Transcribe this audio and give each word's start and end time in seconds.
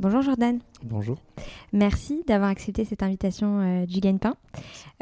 Bonjour 0.00 0.22
Jordan. 0.22 0.58
Bonjour. 0.82 1.18
Merci 1.74 2.24
d'avoir 2.26 2.48
accepté 2.48 2.86
cette 2.86 3.02
invitation 3.02 3.60
euh, 3.60 3.84
du 3.84 4.00
Gagne-Pain. 4.00 4.34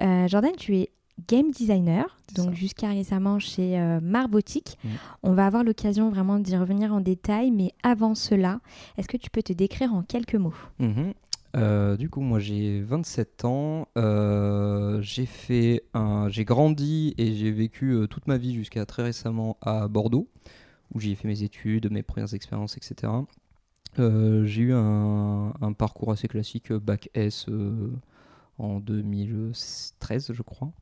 Euh, 0.01 0.27
Jordan, 0.27 0.51
tu 0.59 0.77
es 0.77 0.91
game 1.29 1.53
designer, 1.53 2.19
donc 2.35 2.55
jusqu'à 2.55 2.89
récemment 2.89 3.39
chez 3.39 3.79
euh, 3.79 4.01
Marbotique. 4.03 4.77
Mm. 4.83 4.89
On 5.23 5.35
va 5.35 5.47
avoir 5.47 5.63
l'occasion 5.63 6.11
vraiment 6.11 6.41
d'y 6.41 6.57
revenir 6.57 6.93
en 6.93 7.01
détail, 7.01 7.53
mais 7.53 7.75
avant 7.85 8.17
cela, 8.17 8.59
est-ce 8.97 9.07
que 9.07 9.17
tu 9.17 9.31
peux 9.31 9.41
te 9.41 9.53
décrire 9.53 9.95
en 9.95 10.03
quelques 10.03 10.35
mots? 10.35 10.55
Mm-hmm. 10.81 11.97
Du 11.97 12.11
coup, 12.11 12.21
moi 12.21 12.41
j'ai 12.41 12.81
27 12.81 13.45
ans, 13.45 13.87
j'ai 15.01 15.27
fait 15.27 15.85
un... 15.95 16.29
j'ai 16.29 16.45
grandi 16.45 17.15
et 17.19 17.35
j'ai 17.35 17.53
vécu 17.53 17.97
toute 18.11 18.27
ma 18.27 18.37
vie 18.37 18.53
jusqu'à 18.53 18.85
très 18.85 19.05
récemment 19.05 19.59
à 19.61 19.87
Bordeaux, 19.87 20.29
où 20.93 20.99
j'ai 20.99 21.15
fait 21.15 21.29
mes 21.29 21.45
études, 21.45 21.89
mes 21.93 22.03
premières 22.03 22.35
expériences, 22.35 22.77
etc. 22.77 23.13
Euh, 23.99 24.45
j'ai 24.45 24.63
eu 24.63 24.73
un, 24.73 25.73
parcours 25.77 26.13
assez 26.13 26.29
classique, 26.29 26.73
euh, 26.73 26.79
bac 26.79 27.11
S 27.15 27.47
euh, 27.49 27.91
en 28.59 28.81
2013, 28.81 30.33
je 30.33 30.43
crois. 30.43 30.73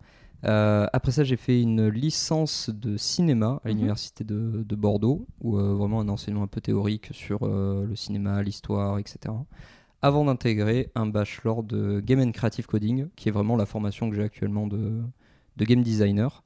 après 0.42 1.12
ça, 1.12 1.25
j'ai 1.25 1.37
fait 1.37 1.61
une 1.61 1.89
licence 1.89 2.70
de 2.70 2.97
cinéma 2.97 3.61
à 3.64 3.69
mhm. 3.69 3.75
l'université 3.75 4.25
de, 4.25 4.77
Bordeaux, 4.77 5.27
où 5.41 5.56
vraiment 5.56 6.00
un 6.00 6.09
enseignement 6.09 6.44
un 6.44 6.48
peu 6.48 6.61
théorique 6.61 7.09
sur 7.12 7.47
le 7.47 7.94
cinéma, 7.97 8.42
l'histoire, 8.42 8.98
etc. 8.98 9.34
Avant 10.03 10.25
d'intégrer 10.25 10.91
un 10.94 11.06
bachelor 11.06 11.62
de 11.62 12.00
Game 12.00 12.20
and 12.20 12.33
Creative 12.33 12.67
Coding, 12.67 13.09
qui 13.17 13.28
est 13.28 13.33
vraiment 13.33 13.56
la 13.56 13.67
formation 13.67 14.09
que 14.09 14.17
j'ai 14.17 14.22
actuellement 14.22 14.67
de, 14.67 15.03
de 15.56 15.64
game 15.64 15.83
designer. 15.83 16.44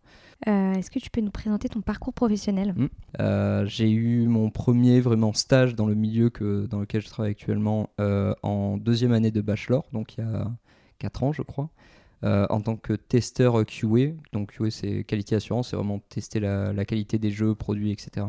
Euh, 0.49 0.73
est-ce 0.73 0.91
que 0.91 0.99
tu 0.99 1.11
peux 1.11 1.21
nous 1.21 1.31
présenter 1.31 1.69
ton 1.69 1.83
parcours 1.83 2.15
professionnel 2.15 2.73
mmh. 2.75 2.89
euh, 3.21 3.67
J'ai 3.67 3.91
eu 3.91 4.27
mon 4.27 4.51
premier 4.51 5.01
vraiment 5.01 5.33
stage 5.33 5.75
dans 5.75 5.87
le 5.87 5.95
milieu 5.95 6.31
que, 6.31 6.67
dans 6.67 6.81
lequel 6.81 7.03
je 7.03 7.09
travaille 7.09 7.33
actuellement 7.33 7.91
euh, 8.01 8.35
en 8.43 8.79
deuxième 8.79 9.13
année 9.13 9.31
de 9.31 9.41
bachelor, 9.41 9.85
donc 9.93 10.17
il 10.17 10.25
y 10.25 10.27
a 10.27 10.51
4 10.99 11.23
ans 11.25 11.33
je 11.33 11.43
crois, 11.43 11.71
en 12.23 12.61
tant 12.61 12.77
que 12.77 12.95
testeur 12.95 13.65
QA. 13.67 14.13
Donc 14.33 14.57
QA 14.57 14.71
c'est 14.71 15.05
qualité 15.05 15.37
assurance, 15.37 15.71
c'est 15.71 15.77
vraiment 15.77 15.99
tester 16.09 16.41
la, 16.41 16.85
qualité 16.85 17.19
des 17.19 17.31
jeux, 17.31 17.55
produits, 17.55 17.91
etc. 17.91 18.27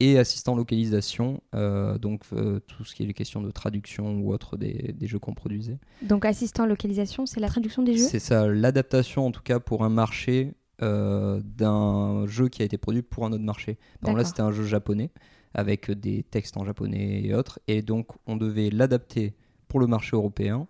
Et 0.00 0.18
assistant 0.18 0.56
localisation, 0.56 1.42
donc 1.52 2.22
tout 2.66 2.84
ce 2.84 2.94
qui 2.94 3.02
est 3.02 3.06
les 3.06 3.14
questions 3.14 3.42
de 3.42 3.50
traduction 3.50 4.18
ou 4.18 4.32
autre 4.32 4.56
des, 4.56 4.94
des 4.94 5.06
jeux 5.06 5.18
qu'on 5.18 5.34
produisait. 5.34 5.78
Donc 6.02 6.24
assistant 6.24 6.66
localisation, 6.66 7.24
c'est 7.24 7.40
la 7.40 7.48
traduction 7.48 7.82
des 7.82 7.96
jeux 7.96 8.04
C'est 8.04 8.18
ça, 8.18 8.46
l'adaptation 8.48 9.26
en 9.26 9.30
tout 9.30 9.42
cas 9.42 9.60
pour 9.60 9.84
un 9.84 9.90
marché 9.90 10.54
euh, 10.82 11.40
d'un 11.44 12.26
jeu 12.26 12.48
qui 12.48 12.62
a 12.62 12.64
été 12.64 12.76
produit 12.76 13.02
pour 13.02 13.24
un 13.24 13.32
autre 13.32 13.44
marché. 13.44 13.78
Donc 14.02 14.16
là, 14.16 14.24
c'était 14.24 14.40
un 14.40 14.50
jeu 14.50 14.64
japonais 14.64 15.10
avec 15.54 15.90
des 15.90 16.24
textes 16.24 16.56
en 16.56 16.64
japonais 16.64 17.22
et 17.22 17.34
autres. 17.34 17.60
Et 17.68 17.82
donc, 17.82 18.08
on 18.26 18.36
devait 18.36 18.68
l'adapter 18.68 19.34
pour 19.68 19.78
le 19.78 19.86
marché 19.86 20.16
européen 20.16 20.66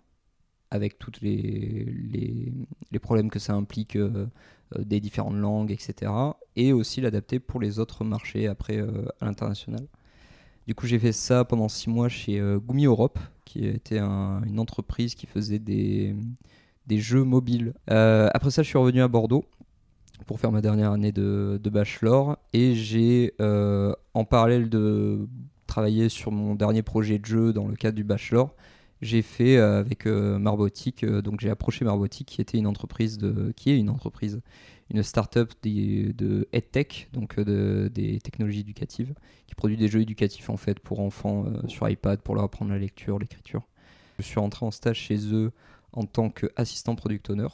avec 0.69 0.99
tous 0.99 1.13
les, 1.21 1.87
les, 2.91 2.99
problèmes 2.99 3.29
que 3.29 3.39
ça 3.39 3.53
implique 3.53 3.95
euh, 3.95 4.27
euh, 4.75 4.83
des 4.83 4.99
différentes 4.99 5.37
langues, 5.37 5.71
etc. 5.71 6.11
Et 6.55 6.73
aussi 6.73 7.01
l'adapter 7.01 7.39
pour 7.39 7.59
les 7.59 7.79
autres 7.79 8.03
marchés 8.03 8.47
après 8.47 8.79
à 9.19 9.25
l'international. 9.25 9.87
Du 10.67 10.75
coup, 10.75 10.85
j'ai 10.85 10.99
fait 10.99 11.11
ça 11.11 11.43
pendant 11.43 11.69
six 11.69 11.89
mois 11.89 12.07
chez 12.07 12.39
Gumi 12.67 12.85
Europe, 12.85 13.19
qui 13.45 13.65
était 13.65 13.99
une 13.99 14.59
entreprise 14.59 15.15
qui 15.15 15.25
faisait 15.25 15.59
des, 15.59 16.15
des 16.85 16.99
jeux 16.99 17.23
mobiles. 17.23 17.73
après 17.87 18.51
ça, 18.51 18.61
je 18.63 18.67
suis 18.67 18.77
revenu 18.77 19.01
à 19.01 19.07
Bordeaux 19.07 19.45
pour 20.25 20.39
faire 20.39 20.51
ma 20.51 20.61
dernière 20.61 20.91
année 20.91 21.11
de, 21.11 21.59
bachelor. 21.71 22.37
Et 22.53 22.75
j'ai, 22.75 23.33
euh, 23.41 23.93
en 24.13 24.25
parallèle 24.25 24.69
de 24.69 25.27
travailler 25.67 26.09
sur 26.09 26.31
mon 26.31 26.55
dernier 26.55 26.81
projet 26.81 27.19
de 27.19 27.25
jeu 27.25 27.53
dans 27.53 27.67
le 27.67 27.75
cadre 27.75 27.95
du 27.95 28.03
bachelor, 28.03 28.53
j'ai 29.01 29.21
fait 29.21 29.57
euh, 29.57 29.79
avec 29.79 30.05
euh, 30.05 30.37
Marbotique, 30.37 31.05
donc 31.05 31.41
j'ai 31.41 31.49
approché 31.49 31.83
Marbotique, 31.83 32.27
qui 32.29 32.41
était 32.41 32.57
une 32.57 32.67
entreprise 32.67 33.19
qui 33.55 33.71
est 33.71 33.77
une 33.77 33.89
entreprise, 33.89 34.41
une 34.89 35.03
start-up 35.03 35.51
de, 35.63 36.11
de 36.11 36.47
EdTech, 36.53 37.09
donc 37.11 37.39
des 37.39 38.19
technologies 38.23 38.61
éducatives, 38.61 39.13
qui 39.47 39.55
produit 39.55 39.77
des 39.77 39.87
jeux 39.87 40.01
éducatifs 40.01 40.49
en 40.49 40.57
fait 40.57 40.79
pour 40.79 40.99
enfants 40.99 41.45
sur 41.67 41.89
iPad 41.89 42.21
pour 42.21 42.35
leur 42.35 42.45
apprendre 42.45 42.71
la 42.71 42.79
lecture, 42.79 43.19
l'écriture. 43.19 43.63
Je 44.19 44.23
suis 44.23 44.39
rentré 44.39 44.65
en 44.65 44.71
stage 44.71 44.97
chez 44.97 45.33
eux 45.33 45.51
en 45.91 46.05
tant 46.05 46.29
qu'assistant 46.29 46.95
product 46.95 47.29
owner. 47.29 47.47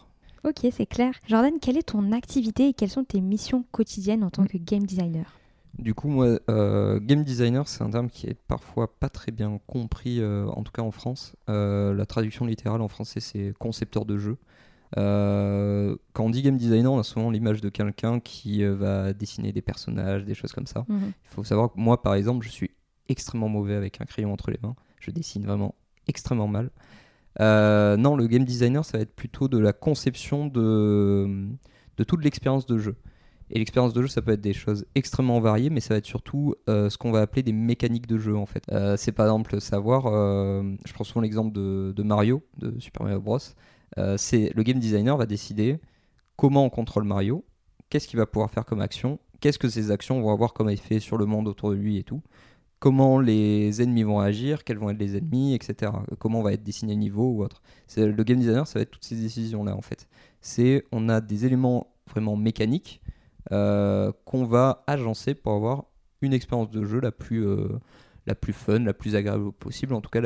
Ok, 0.43 0.67
c'est 0.71 0.85
clair. 0.85 1.13
Jordan, 1.27 1.53
quelle 1.61 1.77
est 1.77 1.89
ton 1.89 2.11
activité 2.11 2.69
et 2.69 2.73
quelles 2.73 2.89
sont 2.89 3.03
tes 3.03 3.21
missions 3.21 3.65
quotidiennes 3.71 4.23
en 4.23 4.29
tant 4.29 4.45
que 4.45 4.57
game 4.57 4.83
designer? 4.83 5.39
Du 5.77 5.93
coup, 5.93 6.09
moi, 6.09 6.39
euh, 6.49 6.99
game 6.99 7.23
designer, 7.23 7.67
c'est 7.67 7.83
un 7.83 7.89
terme 7.89 8.09
qui 8.09 8.27
est 8.27 8.37
parfois 8.47 8.93
pas 8.99 9.09
très 9.09 9.31
bien 9.31 9.59
compris, 9.67 10.19
euh, 10.19 10.45
en 10.47 10.63
tout 10.63 10.71
cas 10.71 10.81
en 10.81 10.91
France. 10.91 11.35
Euh, 11.49 11.93
la 11.93 12.05
traduction 12.05 12.45
littérale 12.45 12.81
en 12.81 12.87
français, 12.87 13.19
c'est 13.19 13.53
concepteur 13.59 14.05
de 14.05 14.17
jeu. 14.17 14.37
quand 14.95 16.25
on 16.25 16.29
dit 16.29 16.41
game 16.41 16.57
designer, 16.57 16.91
on 16.91 16.99
a 16.99 17.03
souvent 17.03 17.29
l'image 17.29 17.61
de 17.61 17.69
quelqu'un 17.69 18.19
qui 18.19 18.63
va 18.63 19.13
dessiner 19.13 19.51
des 19.53 19.61
personnages, 19.61 20.25
des 20.25 20.33
choses 20.33 20.51
comme 20.51 20.67
ça. 20.67 20.85
Mhm. 20.89 21.13
Il 21.23 21.29
faut 21.29 21.43
savoir 21.43 21.71
que 21.71 21.79
moi, 21.79 22.01
par 22.01 22.15
exemple, 22.15 22.45
je 22.45 22.51
suis 22.51 22.71
extrêmement 23.07 23.49
mauvais 23.49 23.75
avec 23.75 24.01
un 24.01 24.05
crayon 24.05 24.33
entre 24.33 24.51
les 24.51 24.59
mains. 24.61 24.75
Je 24.99 25.11
dessine 25.11 25.45
vraiment 25.45 25.75
extrêmement 26.07 26.47
mal. 26.47 26.71
Euh, 27.39 27.97
non, 27.97 28.15
le 28.15 28.27
game 28.27 28.43
designer, 28.43 28.83
ça 28.83 28.97
va 28.97 29.03
être 29.03 29.15
plutôt 29.15 29.47
de 29.47 29.57
la 29.57 29.73
conception 29.73 30.47
de, 30.47 31.47
de 31.97 32.03
toute 32.03 32.23
l'expérience 32.23 32.65
de 32.65 32.77
jeu. 32.77 32.95
Et 33.51 33.57
l'expérience 33.57 33.93
de 33.93 34.01
jeu, 34.01 34.07
ça 34.07 34.21
peut 34.21 34.31
être 34.31 34.41
des 34.41 34.53
choses 34.53 34.85
extrêmement 34.93 35.39
variées, 35.39 35.71
mais 35.71 35.79
ça 35.79 35.95
va 35.95 35.97
être 35.97 36.05
surtout 36.05 36.53
euh, 36.69 36.89
ce 36.89 36.97
qu'on 36.97 37.11
va 37.11 37.21
appeler 37.21 37.41
des 37.41 37.53
mécaniques 37.53 38.05
de 38.05 38.17
jeu 38.17 38.35
en 38.35 38.45
fait. 38.45 38.63
Euh, 38.71 38.95
c'est 38.95 39.11
par 39.11 39.25
exemple 39.25 39.59
savoir, 39.59 40.03
je 40.05 40.93
prends 40.93 41.03
souvent 41.03 41.21
l'exemple 41.21 41.51
de, 41.51 41.91
de, 41.95 42.03
Mario, 42.03 42.43
de 42.57 42.79
Super 42.79 43.03
Mario 43.03 43.21
Bros. 43.21 43.39
c'est 44.17 44.51
le 44.55 44.63
game 44.63 44.79
designer 44.79 45.17
va 45.17 45.25
décider 45.25 45.79
comment 46.35 46.63
on 46.63 46.69
contrôle 46.69 47.05
Mario, 47.05 47.43
qu'est-ce 47.89 48.07
qu'il 48.07 48.19
va 48.19 48.27
pouvoir 48.27 48.51
faire 48.51 48.65
comme 48.65 48.81
action, 48.81 49.19
qu'est-ce 49.39 49.57
que 49.57 49.67
ces 49.67 49.89
actions 49.89 50.21
vont 50.21 50.31
avoir 50.31 50.53
comme 50.53 50.69
effet 50.69 50.99
sur 50.99 51.17
le 51.17 51.25
monde 51.25 51.47
autour 51.47 51.71
de 51.71 51.75
lui 51.75 51.97
et 51.97 52.03
tout 52.03 52.21
comment 52.79 53.19
les 53.19 53.81
ennemis 53.81 54.03
vont 54.03 54.19
agir, 54.19 54.63
quels 54.63 54.77
vont 54.77 54.89
être 54.89 54.99
les 54.99 55.17
ennemis, 55.17 55.53
etc. 55.53 55.91
Comment 56.17 56.41
va 56.41 56.53
être 56.53 56.63
dessiné 56.63 56.93
le 56.93 56.99
niveau 56.99 57.29
ou 57.29 57.43
autre. 57.43 57.61
Le 57.97 58.23
game 58.23 58.39
designer, 58.39 58.67
ça 58.67 58.79
va 58.79 58.83
être 58.83 58.91
toutes 58.91 59.05
ces 59.05 59.15
décisions-là 59.15 59.75
en 59.75 59.81
fait. 59.81 60.07
C'est 60.41 60.85
on 60.91 61.09
a 61.09 61.21
des 61.21 61.45
éléments 61.45 61.87
vraiment 62.07 62.35
mécaniques 62.35 63.01
euh, 63.51 64.11
qu'on 64.25 64.45
va 64.45 64.83
agencer 64.87 65.33
pour 65.33 65.53
avoir 65.53 65.85
une 66.21 66.33
expérience 66.33 66.69
de 66.69 66.83
jeu 66.83 66.99
la 66.99 67.11
plus, 67.11 67.45
euh, 67.45 67.67
la 68.25 68.35
plus 68.35 68.53
fun, 68.53 68.79
la 68.79 68.93
plus 68.93 69.15
agréable 69.15 69.51
possible, 69.51 69.93
en 69.93 70.01
tout 70.01 70.09
cas 70.09 70.21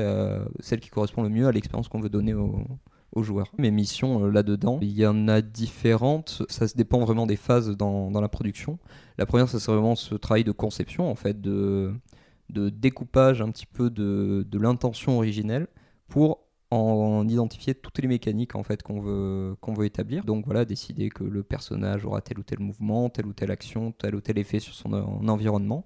celle 0.60 0.80
qui 0.80 0.90
correspond 0.90 1.24
le 1.24 1.30
mieux 1.30 1.48
à 1.48 1.52
l'expérience 1.52 1.88
qu'on 1.88 2.00
veut 2.00 2.10
donner 2.10 2.34
aux, 2.34 3.22
joueurs. 3.22 3.52
Mes 3.60 3.70
missions 3.70 4.26
euh, 4.26 4.32
là-dedans, 4.32 4.80
il 4.82 4.92
y 4.92 5.06
en 5.06 5.28
a 5.28 5.42
différentes, 5.42 6.42
ça 6.50 6.68
se 6.68 6.76
dépend 6.76 7.00
vraiment 7.00 7.28
des 7.28 7.36
phases 7.36 7.70
dans, 7.78 8.10
dans 8.10 8.22
la 8.22 8.30
production. 8.30 8.80
La 9.20 9.28
première, 9.28 9.48
ça 9.48 9.60
c'est 9.60 9.72
vraiment 9.72 9.96
ce 9.96 10.16
travail 10.16 10.44
de 10.44 10.52
conception 10.52 11.10
en 11.10 11.16
fait, 11.16 11.40
de 11.40 11.94
de 12.50 12.70
découpage 12.70 13.42
un 13.42 13.50
petit 13.52 13.66
peu 13.66 13.90
de, 13.90 14.46
l'intention 14.58 15.18
originelle 15.18 15.68
pour 16.08 16.40
en, 16.72 17.28
identifier 17.28 17.76
toutes 17.76 18.00
les 18.00 18.08
mécaniques 18.08 18.56
en 18.56 18.64
fait 18.64 18.82
qu'on 18.84 19.00
veut 19.00 19.56
qu'on 19.62 19.74
veut 19.74 19.86
établir. 19.86 20.24
Donc 20.24 20.46
voilà, 20.46 20.66
décider 20.66 21.10
que 21.10 21.24
le 21.24 21.44
personnage 21.44 22.06
aura 22.06 22.22
tel 22.22 22.40
ou 22.40 22.44
tel 22.44 22.60
mouvement, 22.60 23.10
telle 23.10 23.28
ou 23.28 23.34
telle 23.34 23.52
action, 23.52 23.92
tel 23.92 24.16
ou 24.16 24.22
tel 24.22 24.38
effet 24.38 24.60
sur 24.60 24.74
son 24.74 24.94
environnement. 24.94 25.86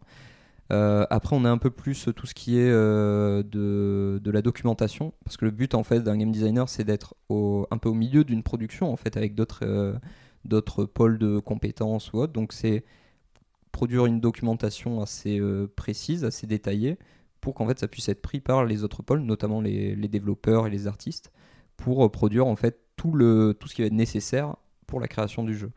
Euh, 0.71 1.05
après, 1.09 1.35
on 1.35 1.45
a 1.45 1.49
un 1.49 1.57
peu 1.57 1.69
plus 1.69 2.09
tout 2.15 2.25
ce 2.27 2.33
qui 2.33 2.57
est 2.59 2.69
euh, 2.69 3.43
de, 3.43 4.31
la 4.31 4.41
documentation, 4.41 5.13
parce 5.23 5.37
que 5.37 5.45
le 5.45 5.51
but 5.51 5.75
en 5.75 5.83
fait 5.83 6.01
d'un 6.01 6.17
game 6.17 6.31
designer, 6.31 6.67
c'est 6.67 6.83
d'être 6.83 7.15
un 7.29 7.77
peu 7.77 7.89
au 7.89 7.93
milieu 7.93 8.23
d'une 8.23 8.43
production 8.43 8.91
en 8.91 8.97
fait 8.97 9.15
avec 9.17 9.35
d'autres 9.35 9.63
euh, 9.63 10.87
pôles 10.93 11.17
de 11.17 11.39
compétences 11.39 12.11
ou 12.13 12.17
autres. 12.17 12.33
Donc 12.33 12.53
c'est 12.53 12.83
produire 13.77 14.07
une 14.07 14.19
documentation 14.19 15.01
assez 15.01 15.39
euh, 15.39 15.71
précise, 15.75 16.25
assez 16.25 16.47
détaillée, 16.47 16.97
pour 17.41 17.53
qu'en 17.53 17.67
fait 17.67 17.77
ça 17.77 17.87
puisse 17.87 18.09
être 18.09 18.23
pris 18.23 18.39
par 18.39 18.65
les 18.65 18.83
autres 18.83 19.03
pôles, 19.03 19.21
notamment 19.21 19.61
les, 19.61 19.95
développeurs 20.07 20.65
et 20.65 20.71
les 20.71 20.87
artistes, 20.87 21.31
pour 21.75 22.03
euh, 22.03 22.09
produire 22.09 22.47
en 22.47 22.55
fait 22.55 22.79
tout, 22.95 23.11
le, 23.11 23.53
tout 23.53 23.67
ce 23.67 23.75
qui 23.75 23.81
va 23.83 23.85
être 23.85 23.93
nécessaire 23.93 24.55
pour 24.87 24.99
la 24.99 25.07
création 25.07 25.43
du 25.43 25.55
jeu. 25.55 25.69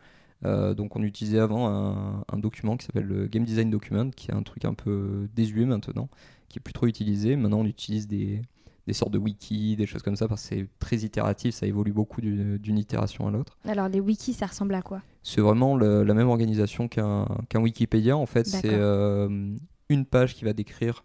Euh, 0.47 0.73
donc 0.73 0.97
on 0.97 1.03
utilisait 1.03 1.41
avant 1.41 1.69
un, 1.69 2.39
document 2.39 2.79
qui 2.79 2.87
s'appelle 2.87 3.05
le 3.05 3.27
Game 3.27 3.45
Design 3.45 3.69
Document, 3.69 4.09
qui 4.09 4.31
est 4.31 4.35
un 4.35 4.45
truc 4.45 4.65
un 4.65 4.73
peu 4.73 5.29
désuet 5.35 5.67
maintenant, 5.67 6.09
qui 6.49 6.59
est 6.59 6.63
plus 6.63 6.73
trop 6.73 6.87
utilisé. 6.87 7.37
Maintenant 7.37 7.61
on 7.61 7.67
utilise 7.67 8.09
des, 8.09 8.41
des 8.87 8.95
sortes 8.95 9.13
de 9.13 9.19
wikis, 9.19 9.77
des 9.77 9.85
choses 9.85 10.03
comme 10.03 10.17
ça, 10.17 10.27
parce 10.27 10.41
que 10.41 10.49
c'est 10.49 10.67
très 10.79 10.97
itératif, 10.97 11.55
ça 11.55 11.67
évolue 11.67 11.93
beaucoup 11.93 12.23
du- 12.23 12.59
d'une 12.59 12.79
itération 12.79 13.29
à 13.29 13.31
l'autre. 13.31 13.59
Alors, 13.69 13.89
les 13.89 14.01
wikis, 14.01 14.33
ça 14.33 14.47
ressemble 14.47 14.75
à 14.75 14.81
quoi? 14.81 15.03
C'est 15.23 15.41
vraiment 15.41 15.77
le- 15.77 16.03
la 16.03 16.15
même 16.15 16.29
organisation 16.29 16.89
qu'un 16.89 17.27
Wikipédia. 17.55 18.17
En 18.17 18.27
fait, 18.27 18.47
c'est 18.47 18.71
euh, 18.73 19.55
une 19.89 20.05
page 20.07 20.35
qui 20.35 20.45
va 20.45 20.53
décrire 20.53 21.05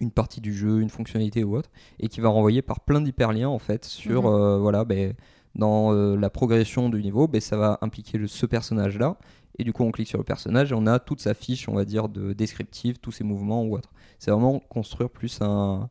une 0.00 0.10
partie 0.10 0.40
du 0.40 0.54
jeu, 0.54 0.80
une 0.80 0.88
fonctionnalité 0.90 1.44
ou 1.44 1.56
autre, 1.56 1.70
et 1.98 2.08
qui 2.08 2.20
va 2.20 2.28
renvoyer 2.30 2.62
par 2.62 2.80
plein 2.80 3.00
d'hyperliens 3.00 3.48
en 3.48 3.58
fait 3.58 3.84
sur 3.84 4.22
Mhm. 4.22 4.28
euh, 4.34 4.58
voilà, 4.58 4.84
ben, 4.84 5.14
dans 5.54 5.92
euh, 5.92 6.16
la 6.16 6.30
progression 6.30 6.88
du 6.88 7.02
niveau, 7.02 7.28
ben, 7.28 7.40
ça 7.40 7.56
va 7.56 7.78
impliquer 7.82 8.16
le- 8.18 8.26
ce 8.28 8.46
personnage-là. 8.46 9.16
Et 9.58 9.64
du 9.64 9.72
coup, 9.74 9.82
on 9.84 9.90
clique 9.90 10.08
sur 10.08 10.16
le 10.18 10.24
personnage 10.24 10.72
et 10.72 10.74
on 10.74 10.86
a 10.86 10.98
toute 11.00 11.20
sa 11.20 11.34
fiche, 11.34 11.68
on 11.68 11.74
va 11.74 11.84
dire, 11.84 12.08
de 12.08 12.32
descriptive, 12.32 12.98
tous 12.98 13.12
ses 13.12 13.24
mouvements 13.24 13.62
ou 13.64 13.74
autre. 13.76 13.92
C'est 14.18 14.30
vraiment 14.30 14.58
construire 14.58 15.10
plus 15.10 15.40
un. 15.42 15.88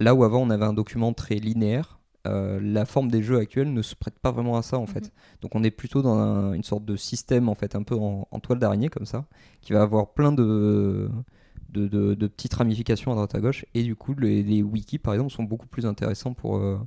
Là 0.00 0.14
où 0.14 0.22
avant 0.24 0.40
on 0.40 0.50
avait 0.50 0.64
un 0.66 0.72
document 0.74 1.12
très 1.14 1.36
linéaire, 1.36 1.98
euh, 2.26 2.60
la 2.62 2.84
forme 2.84 3.10
des 3.10 3.22
jeux 3.22 3.38
actuels 3.38 3.72
ne 3.72 3.82
se 3.82 3.94
prête 3.94 4.18
pas 4.18 4.30
vraiment 4.30 4.56
à 4.56 4.62
ça 4.62 4.78
en 4.78 4.86
fait. 4.86 5.04
Mhm. 5.04 5.10
Donc 5.42 5.54
on 5.54 5.64
est 5.64 5.70
plutôt 5.70 6.02
dans 6.02 6.14
un- 6.18 6.52
une 6.52 6.62
sorte 6.64 6.84
de 6.84 6.96
système 6.96 7.48
en 7.48 7.54
fait, 7.54 7.74
un 7.74 7.82
peu 7.82 7.94
en, 7.94 8.28
en 8.30 8.40
toile 8.40 8.58
d'araignée 8.58 8.88
comme 8.90 9.06
ça, 9.06 9.24
qui 9.62 9.72
va 9.72 9.82
avoir 9.82 10.12
plein 10.12 10.32
de, 10.32 11.08
de, 11.70 11.88
de- 11.88 12.14
de 12.14 12.26
petites 12.26 12.54
ramifications 12.54 13.10
à 13.12 13.14
droite 13.14 13.34
à 13.34 13.40
gauche. 13.40 13.64
Et 13.74 13.82
du 13.82 13.96
coup, 13.96 14.14
les, 14.14 14.42
les 14.42 14.62
wikis 14.62 14.98
par 14.98 15.14
exemple 15.14 15.32
sont 15.32 15.44
beaucoup 15.44 15.66
plus 15.66 15.86
intéressants 15.86 16.34
pour, 16.34 16.58
euh, 16.58 16.78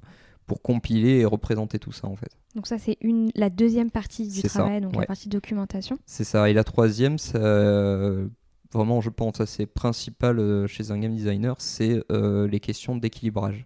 pour 0.46 0.62
compiler 0.62 1.20
et 1.20 1.26
représenter 1.26 1.80
tout 1.80 1.92
ça 1.92 2.08
en 2.08 2.16
fait. 2.16 2.38
Donc, 2.56 2.68
ça, 2.68 2.78
c'est 2.78 2.98
une... 3.02 3.32
la 3.34 3.50
deuxième 3.50 3.90
partie 3.90 4.28
du 4.28 4.42
ça, 4.42 4.50
travail, 4.50 4.82
donc 4.82 4.96
la 4.96 5.06
partie 5.08 5.30
documentation. 5.30 5.98
C'est 6.06 6.24
ça. 6.26 6.48
Et 6.50 6.54
la 6.54 6.64
troisième, 6.64 7.18
ça, 7.18 7.40
euh, 7.40 8.28
vraiment, 8.72 9.02
je 9.02 9.10
pense, 9.10 9.44
c'est 9.46 9.66
principal 9.66 10.38
euh, 10.38 10.68
chez 10.68 10.92
un 10.92 11.00
game 11.00 11.16
designer, 11.16 11.56
c'est 11.60 12.04
les 12.12 12.60
questions 12.60 12.96
d'équilibrage. 12.96 13.66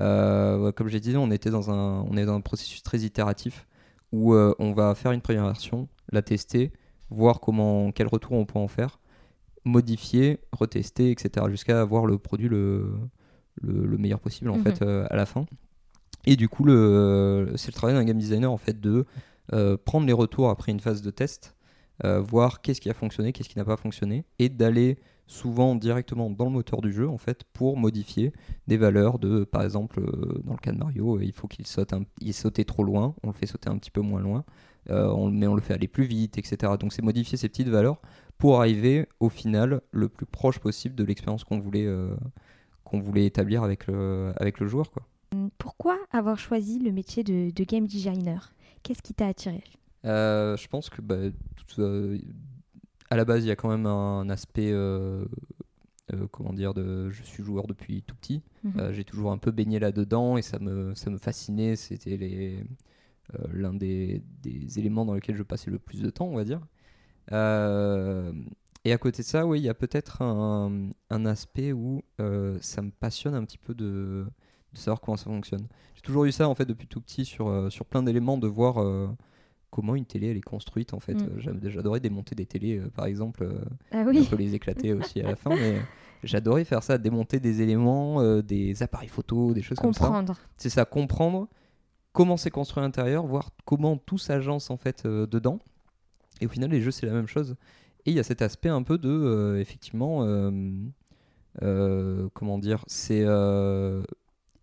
Euh, 0.00 0.72
comme 0.72 0.88
j'ai 0.88 1.00
dit, 1.00 1.16
on 1.16 1.30
était 1.30 1.50
dans 1.50 1.70
un, 1.70 2.02
on 2.08 2.16
est 2.16 2.24
dans 2.24 2.34
un 2.34 2.40
processus 2.40 2.82
très 2.82 2.98
itératif 3.00 3.66
où 4.12 4.34
euh, 4.34 4.54
on 4.58 4.72
va 4.72 4.94
faire 4.94 5.12
une 5.12 5.20
première 5.20 5.44
version, 5.46 5.88
la 6.12 6.22
tester, 6.22 6.72
voir 7.10 7.40
comment, 7.40 7.92
quel 7.92 8.06
retour 8.06 8.32
on 8.32 8.44
peut 8.46 8.58
en 8.58 8.68
faire, 8.68 8.98
modifier, 9.64 10.38
retester, 10.52 11.10
etc. 11.10 11.46
jusqu'à 11.50 11.80
avoir 11.80 12.06
le 12.06 12.18
produit 12.18 12.48
le, 12.48 12.90
le, 13.60 13.86
le 13.86 13.98
meilleur 13.98 14.20
possible 14.20 14.50
en 14.50 14.56
Mhm. 14.56 14.62
fait 14.64 14.82
euh, 14.82 15.06
à 15.10 15.16
la 15.16 15.26
fin. 15.26 15.46
Et 16.24 16.36
du 16.36 16.48
coup, 16.48 16.64
c'est 16.66 16.70
le 16.72 17.72
travail 17.74 17.96
d'un 17.96 18.04
game 18.04 18.18
designer 18.18 18.50
en 18.50 18.56
fait 18.56 18.80
de 18.80 19.06
euh, 19.52 19.76
prendre 19.76 20.06
les 20.06 20.12
retours 20.12 20.50
après 20.50 20.70
une 20.72 20.78
phase 20.80 21.02
de 21.02 21.10
test, 21.10 21.54
euh, 22.04 22.20
voir 22.20 22.60
qu'est-ce 22.60 22.80
qui 22.80 22.90
a 22.90 22.94
fonctionné, 22.94 23.32
qu'est-ce 23.32 23.48
qui 23.48 23.58
n'a 23.58 23.64
pas 23.64 23.76
fonctionné, 23.76 24.24
et 24.38 24.48
d'aller 24.48 24.98
souvent 25.26 25.76
directement 25.76 26.30
dans 26.30 26.46
le 26.46 26.50
moteur 26.50 26.82
du 26.82 26.92
jeu 26.92 27.08
en 27.08 27.16
fait 27.16 27.44
pour 27.52 27.76
modifier 27.76 28.32
des 28.66 28.76
valeurs 28.76 29.18
de, 29.18 29.44
par 29.44 29.62
exemple, 29.62 30.00
euh, 30.00 30.42
dans 30.44 30.52
le 30.52 30.58
cas 30.58 30.72
de 30.72 30.78
Mario, 30.78 31.16
euh, 31.16 31.24
il 31.24 31.32
faut 31.32 31.46
qu'il 31.46 31.66
saute, 31.66 31.94
il 32.20 32.34
sautait 32.34 32.64
trop 32.64 32.82
loin, 32.82 33.14
on 33.22 33.28
le 33.28 33.32
fait 33.32 33.46
sauter 33.46 33.68
un 33.68 33.78
petit 33.78 33.90
peu 33.90 34.00
moins 34.00 34.20
loin, 34.20 34.44
mais 34.88 35.46
on 35.46 35.54
le 35.54 35.60
fait 35.60 35.74
aller 35.74 35.86
plus 35.86 36.04
vite, 36.04 36.38
etc. 36.38 36.72
Donc 36.78 36.92
c'est 36.92 37.02
modifier 37.02 37.38
ces 37.38 37.48
petites 37.48 37.68
valeurs 37.68 38.02
pour 38.36 38.58
arriver 38.58 39.06
au 39.20 39.28
final 39.28 39.80
le 39.92 40.08
plus 40.08 40.26
proche 40.26 40.58
possible 40.58 40.96
de 40.96 41.04
l'expérience 41.04 41.44
qu'on 41.44 41.60
voulait, 41.60 41.86
qu'on 42.82 42.98
voulait 42.98 43.26
établir 43.26 43.62
avec 43.62 43.86
le, 43.86 44.32
avec 44.36 44.58
le 44.58 44.66
joueur, 44.66 44.90
quoi. 44.90 45.04
Pourquoi 45.56 45.98
avoir 46.10 46.36
choisi 46.36 46.80
le 46.80 46.90
métier 46.90 47.22
de 47.22 47.64
game 47.64 47.86
designer? 47.86 48.52
Qu'est-ce 48.82 49.02
qui 49.02 49.14
t'a 49.14 49.28
attiré? 49.28 49.62
Euh, 50.04 50.56
je 50.56 50.68
pense 50.68 50.90
que 50.90 51.00
bah, 51.00 51.16
tout- 51.56 51.80
euh, 51.80 52.18
à 53.10 53.16
la 53.16 53.24
base, 53.24 53.44
il 53.44 53.48
y 53.48 53.50
a 53.50 53.56
quand 53.56 53.68
même 53.68 53.86
un 53.86 54.28
aspect, 54.30 54.70
euh, 54.72 55.24
comment 56.30 56.52
dire, 56.52 56.74
de, 56.74 57.10
je 57.10 57.22
suis 57.22 57.42
joueur 57.42 57.66
depuis 57.66 58.02
tout 58.02 58.14
petit. 58.16 58.42
Mhm. 58.64 58.92
J'ai 58.92 59.04
toujours 59.04 59.32
un 59.32 59.38
peu 59.38 59.50
baigné 59.50 59.78
là-dedans 59.78 60.36
et 60.36 60.42
ça 60.42 60.58
me, 60.58 60.94
ça 60.94 61.10
me 61.10 61.18
fascinait. 61.18 61.76
C'était 61.76 62.16
les, 62.16 62.64
l'un 63.52 63.74
des, 63.74 64.22
des 64.42 64.78
éléments 64.78 65.04
dans 65.04 65.14
lesquels 65.14 65.36
je 65.36 65.42
passais 65.42 65.70
le 65.70 65.78
plus 65.78 66.00
de 66.02 66.10
temps, 66.10 66.26
on 66.26 66.36
va 66.36 66.44
dire. 66.44 66.60
Euh, 67.32 68.32
et 68.84 68.92
à 68.92 68.98
côté 68.98 69.22
de 69.22 69.26
ça, 69.26 69.46
oui, 69.46 69.60
il 69.60 69.64
y 69.64 69.68
a 69.68 69.74
peut-être 69.74 70.22
un, 70.22 70.90
un 71.10 71.26
aspect 71.26 71.72
où 71.72 72.02
euh, 72.20 72.58
ça 72.60 72.82
me 72.82 72.90
passionne 72.90 73.34
un 73.34 73.44
petit 73.44 73.58
peu 73.58 73.74
de, 73.74 74.26
de 74.72 74.78
savoir 74.78 75.00
comment 75.00 75.16
ça 75.16 75.24
fonctionne. 75.24 75.66
J'ai 75.94 76.02
toujours 76.02 76.24
eu 76.24 76.32
ça 76.32 76.48
en 76.48 76.54
fait 76.54 76.64
depuis 76.66 76.88
tout 76.88 77.00
petit 77.00 77.24
sur, 77.24 77.70
sur 77.70 77.86
plein 77.86 78.02
d'éléments, 78.02 78.38
de 78.38 78.48
voir 78.48 78.78
euh, 78.82 79.08
comment 79.72 79.96
une 79.96 80.04
télé 80.04 80.28
elle 80.28 80.36
est 80.36 80.40
construite 80.40 80.94
en 80.94 81.00
fait. 81.00 81.14
Mm. 81.14 81.28
Euh, 81.48 81.70
J'adorais 81.70 81.98
démonter 81.98 82.36
des 82.36 82.46
télés 82.46 82.78
euh, 82.78 82.88
par 82.94 83.06
exemple. 83.06 83.42
euh, 83.42 83.58
Ah 83.90 84.04
on 84.06 84.06
oui 84.06 84.24
peut 84.30 84.36
les 84.36 84.54
éclater 84.54 84.92
aussi 84.94 85.20
à 85.20 85.24
la 85.24 85.34
fin, 85.34 85.50
mais 85.50 85.80
j'adorais 86.22 86.64
faire 86.64 86.84
ça, 86.84 86.98
démonter 86.98 87.40
des 87.40 87.62
éléments, 87.62 88.40
des 88.42 88.82
appareils 88.84 89.08
photo, 89.08 89.52
des 89.52 89.62
choses 89.62 89.78
comme 89.78 89.92
ça. 89.92 90.04
Comprendre. 90.04 90.36
C'est 90.56 90.70
ça, 90.70 90.84
comprendre 90.84 91.48
comment 92.12 92.36
c'est 92.36 92.50
construit 92.50 92.82
à 92.82 92.84
l'intérieur, 92.84 93.26
voir 93.26 93.50
comment 93.64 93.96
tout 93.96 94.18
s'agence 94.18 94.70
en 94.70 94.76
fait 94.76 95.04
dedans. 95.06 95.58
Et 96.40 96.46
au 96.46 96.48
final, 96.48 96.70
les 96.70 96.80
jeux 96.80 96.92
c'est 96.92 97.06
la 97.06 97.12
même 97.12 97.26
chose. 97.26 97.56
Et 98.04 98.10
il 98.10 98.16
y 98.16 98.20
a 98.20 98.24
cet 98.24 98.42
aspect 98.42 98.68
un 98.68 98.82
peu 98.82 98.98
de, 98.98 99.58
effectivement, 99.60 100.24
euh, 101.62 102.28
comment 102.34 102.58
dire, 102.58 102.84
c'est 102.86 103.22
euh, 103.24 104.02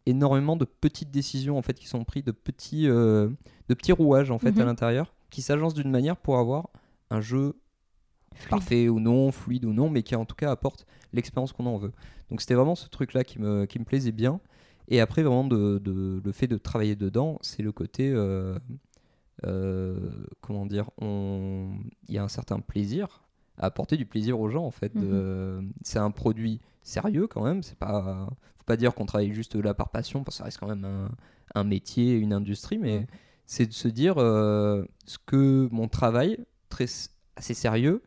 énormément 0.10 0.56
de 0.56 0.66
petites 0.66 1.12
décisions 1.12 1.58
en 1.58 1.62
fait 1.62 1.74
qui 1.80 1.88
sont 1.88 2.04
prises, 2.04 2.24
de 2.24 2.32
petits, 2.32 2.88
euh, 2.88 3.30
de 3.70 3.74
petits 3.74 3.92
rouages 3.94 4.32
en 4.32 4.40
fait 4.40 4.52
Mhm. 4.52 4.62
à 4.62 4.66
l'intérieur, 4.66 5.14
qui 5.30 5.42
s'agencent 5.42 5.74
d'une 5.74 5.92
manière 5.92 6.18
pour 6.18 6.38
avoir 6.38 6.70
un 7.10 7.22
jeu 7.22 7.56
Fluide. 8.36 8.50
parfait 8.50 8.90
ou 8.90 9.00
non, 9.00 9.32
fluide 9.32 9.66
ou 9.66 9.74
non, 9.74 9.90
mais 9.90 10.04
qui 10.04 10.16
en 10.16 10.26
tout 10.26 10.36
cas 10.36 10.52
apporte 10.52 10.86
l'expérience 11.14 11.52
qu'on 11.54 11.66
en 11.66 11.78
veut. 11.78 11.92
Donc 12.30 12.42
c'était 12.42 12.54
vraiment 12.56 12.76
ce 12.76 12.88
truc-là 12.90 13.24
qui 13.24 13.40
me, 13.40 13.66
qui 13.66 13.80
me 13.80 13.86
plaisait 13.86 14.12
bien. 14.12 14.40
Et 14.88 15.00
après, 15.02 15.22
vraiment, 15.24 15.44
de, 15.44 15.78
de- 15.80 16.22
le 16.24 16.32
fait 16.32 16.48
de 16.48 16.58
travailler 16.58 16.96
dedans, 16.96 17.38
c'est 17.42 17.62
le 17.64 17.72
côté, 17.72 18.12
euh, 18.12 18.58
euh, 19.46 19.98
comment 20.42 20.66
dire, 20.66 20.90
on- 21.00 21.72
il 22.08 22.16
y 22.16 22.18
a 22.18 22.24
un 22.24 22.28
certain 22.28 22.60
plaisir 22.60 23.22
à 23.60 23.66
apporter 23.68 23.98
du 23.98 24.06
plaisir 24.06 24.40
aux 24.40 24.50
gens, 24.50 24.66
en 24.66 24.72
fait. 24.72 24.96
de- 24.96 25.62
C'est 25.84 26.00
un 26.00 26.12
produit 26.12 26.60
sérieux 26.82 27.28
quand 27.28 27.44
même, 27.44 27.62
c'est 27.62 27.78
pas... 27.78 28.28
faut 28.58 28.64
pas 28.66 28.78
dire 28.78 28.94
qu'on 28.96 29.06
travaille 29.06 29.34
juste 29.34 29.56
là 29.56 29.74
par 29.74 29.90
passion, 29.90 30.24
parce 30.24 30.38
que 30.38 30.40
ça 30.40 30.44
reste 30.46 30.58
quand 30.60 30.68
même 30.70 30.86
un, 30.86 31.10
un 31.56 31.64
métier, 31.64 32.16
une 32.16 32.34
industrie, 32.34 32.78
mais 32.78 33.00
Mm. 33.02 33.06
c'est 33.46 33.66
de 33.68 33.74
se 33.74 33.88
dire 33.88 34.16
euh, 34.18 34.84
ce 35.06 35.18
que 35.26 35.68
mon 35.72 35.88
travail, 35.88 36.38
très, 36.70 36.86
assez 37.36 37.54
sérieux, 37.54 38.02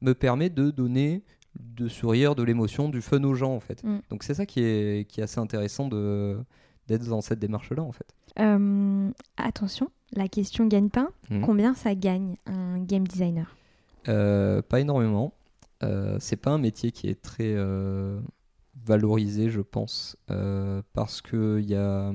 me 0.00 0.14
permet 0.14 0.50
de 0.50 0.70
donner 0.70 1.22
de 1.58 1.86
sourire, 1.88 2.34
de 2.34 2.42
l'émotion, 2.42 2.88
du 2.88 3.00
fun 3.00 3.22
aux 3.24 3.34
gens 3.34 3.54
en 3.54 3.60
fait. 3.60 3.82
Mm. 3.84 3.98
Donc 4.10 4.22
c'est 4.24 4.34
ça 4.34 4.46
qui 4.46 4.60
est, 4.60 5.08
qui 5.08 5.20
est 5.20 5.24
assez 5.24 5.38
intéressant 5.40 5.86
de 5.88 6.38
d'être 6.88 7.06
dans 7.08 7.20
cette 7.22 7.38
démarche-là 7.38 7.82
en 7.82 7.92
fait. 7.92 8.06
Euh, 8.38 9.10
attention, 9.38 9.88
la 10.12 10.28
question 10.28 10.66
gagne-pain. 10.66 11.08
Mhm. 11.30 11.40
Combien 11.42 11.72
ça 11.74 11.94
gagne 11.94 12.36
un 12.46 12.78
game 12.80 13.06
designer? 13.06 13.46
Euh, 13.46 13.63
pas 14.04 14.80
énormément. 14.80 15.34
Euh, 15.82 16.16
c'est 16.20 16.36
pas 16.36 16.50
un 16.50 16.58
métier 16.58 16.92
qui 16.92 17.08
est 17.08 17.20
très 17.20 17.52
euh, 17.54 18.20
valorisé, 18.84 19.50
je 19.50 19.60
pense, 19.60 20.16
euh, 20.30 20.82
parce 20.92 21.20
que 21.20 21.58
il 21.60 21.68
y 21.68 21.74
a, 21.74 22.12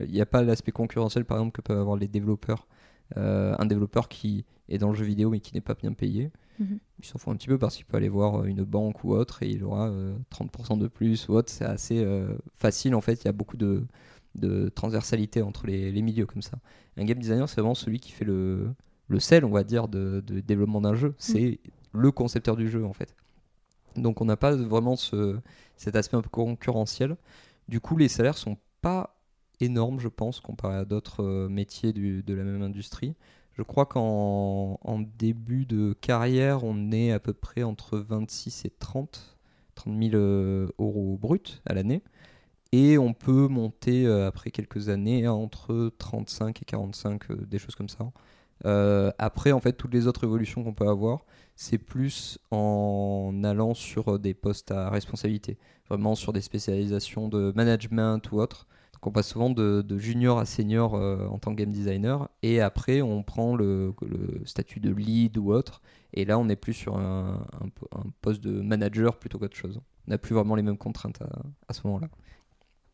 y 0.00 0.20
a 0.20 0.26
pas 0.26 0.42
l'aspect 0.42 0.72
concurrentiel, 0.72 1.24
par 1.24 1.38
exemple, 1.38 1.52
que 1.52 1.62
peuvent 1.62 1.78
avoir 1.78 1.96
les 1.96 2.08
développeurs. 2.08 2.66
Euh, 3.18 3.54
un 3.58 3.66
développeur 3.66 4.08
qui 4.08 4.46
est 4.70 4.78
dans 4.78 4.88
le 4.88 4.94
jeu 4.94 5.04
vidéo 5.04 5.28
mais 5.28 5.40
qui 5.40 5.54
n'est 5.54 5.60
pas 5.60 5.74
bien 5.74 5.92
payé, 5.92 6.30
Mhm. 6.58 6.78
il 6.98 7.04
s'en 7.04 7.18
fout 7.18 7.32
un 7.32 7.36
petit 7.36 7.48
peu 7.48 7.58
parce 7.58 7.76
qu'il 7.76 7.84
peut 7.84 7.96
aller 7.96 8.08
voir 8.08 8.44
une 8.44 8.62
banque 8.62 9.04
ou 9.04 9.12
autre 9.12 9.42
et 9.42 9.48
il 9.50 9.64
aura 9.64 9.88
euh, 9.90 10.14
30% 10.30 10.78
de 10.78 10.86
plus 10.88 11.28
ou 11.28 11.34
autre. 11.34 11.50
C'est 11.50 11.64
assez 11.64 12.02
euh, 12.02 12.34
facile 12.54 12.94
en 12.94 13.00
fait. 13.02 13.22
Il 13.22 13.26
y 13.26 13.28
a 13.28 13.32
beaucoup 13.32 13.56
de, 13.56 13.84
de 14.34 14.68
transversalité 14.70 15.42
entre 15.42 15.66
les, 15.66 15.92
les 15.92 16.02
milieux 16.02 16.26
comme 16.26 16.42
ça. 16.42 16.58
Un 16.96 17.04
game 17.04 17.18
designer, 17.18 17.48
c'est 17.48 17.60
vraiment 17.60 17.74
celui 17.74 18.00
qui 18.00 18.12
fait 18.12 18.24
le, 18.24 18.70
le 19.08 19.20
sel, 19.20 19.44
on 19.44 19.50
va 19.50 19.64
dire, 19.64 19.88
de, 19.88 20.22
de 20.26 20.40
développement 20.40 20.80
d'un 20.80 20.94
jeu. 20.94 21.14
C'est 21.18 21.60
le 21.92 22.10
concepteur 22.10 22.56
du 22.56 22.68
jeu 22.68 22.84
en 22.84 22.92
fait. 22.92 23.14
Donc 23.96 24.20
on 24.20 24.24
n'a 24.24 24.36
pas 24.36 24.54
vraiment 24.56 24.96
ce, 24.96 25.38
cet 25.76 25.96
aspect 25.96 26.16
un 26.16 26.22
peu 26.22 26.30
concurrentiel. 26.30 27.16
Du 27.68 27.80
coup, 27.80 27.96
les 27.96 28.08
salaires 28.08 28.38
sont 28.38 28.56
pas 28.80 29.16
énormes, 29.60 30.00
je 30.00 30.08
pense, 30.08 30.40
comparé 30.40 30.76
à 30.76 30.84
d'autres 30.84 31.22
euh, 31.22 31.48
métiers 31.48 31.92
du- 31.92 32.22
de 32.22 32.34
la 32.34 32.42
même 32.44 32.62
industrie. 32.62 33.14
Je 33.54 33.62
crois 33.62 33.86
qu'en 33.86 34.78
en 34.82 34.98
début 35.18 35.66
de 35.66 35.92
carrière, 36.00 36.64
on 36.64 36.90
est 36.90 37.12
à 37.12 37.20
peu 37.20 37.34
près 37.34 37.62
entre 37.62 37.98
26 37.98 38.64
et 38.64 38.70
30, 38.70 39.36
30 39.74 39.94
000 39.98 40.14
euh, 40.14 40.68
euros 40.78 41.18
bruts 41.20 41.60
à 41.66 41.74
l'année. 41.74 42.02
Et 42.72 42.96
on 42.98 43.12
peut 43.12 43.48
monter 43.48 44.06
euh, 44.06 44.26
après 44.26 44.50
quelques 44.50 44.88
années 44.88 45.26
à 45.26 45.34
entre 45.34 45.92
35 45.98 46.62
et 46.62 46.64
45, 46.64 47.30
euh, 47.30 47.36
des 47.46 47.58
choses 47.58 47.74
comme 47.74 47.90
ça. 47.90 48.10
Euh, 48.64 49.10
après, 49.18 49.52
en 49.52 49.60
fait, 49.60 49.72
toutes 49.72 49.92
les 49.92 50.06
autres 50.06 50.24
évolutions 50.24 50.62
qu'on 50.62 50.74
peut 50.74 50.88
avoir, 50.88 51.24
c'est 51.56 51.78
plus 51.78 52.38
en 52.50 53.32
allant 53.44 53.74
sur 53.74 54.14
euh, 54.14 54.18
des 54.18 54.34
postes 54.34 54.70
à 54.70 54.90
responsabilité, 54.90 55.58
vraiment 55.88 56.14
sur 56.14 56.32
des 56.32 56.40
spécialisations 56.40 57.28
de 57.28 57.52
management 57.54 58.20
ou 58.30 58.40
autre. 58.40 58.66
qu'on 59.00 59.10
passe 59.10 59.28
souvent 59.28 59.50
de, 59.50 59.98
junior 59.98 60.38
à 60.38 60.46
senior 60.46 60.94
en 60.94 61.38
tant 61.38 61.50
que 61.52 61.56
game 61.56 61.72
designer, 61.72 62.28
et 62.42 62.60
après 62.60 63.02
on 63.02 63.24
prend 63.24 63.56
le, 63.56 63.94
statut 64.44 64.78
de 64.78 64.90
lead 64.94 65.36
ou 65.38 65.52
autre, 65.52 65.82
et 66.14 66.24
là 66.24 66.38
on 66.38 66.48
est 66.48 66.56
plus 66.56 66.72
sur 66.72 66.96
un, 66.96 67.44
poste 68.20 68.44
de 68.44 68.60
manager 68.60 69.18
plutôt 69.18 69.40
qu'autre 69.40 69.56
chose. 69.56 69.80
On 70.06 70.12
n'a 70.12 70.18
plus 70.18 70.36
vraiment 70.36 70.54
les 70.54 70.62
mêmes 70.62 70.78
contraintes 70.78 71.20
à, 71.68 71.72
ce 71.72 71.84
moment-là. 71.84 72.08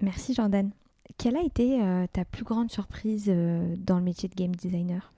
Merci 0.01 0.33
Jordan. 0.33 0.71
Quelle 1.19 1.37
a 1.37 1.43
été 1.43 1.79
ta 2.15 2.25
plus 2.25 2.45
grande 2.45 2.71
surprise 2.71 3.27
dans 3.27 3.99
le 3.99 4.05
métier 4.05 4.31
de 4.31 4.35
game 4.35 4.57
designer? 4.57 5.13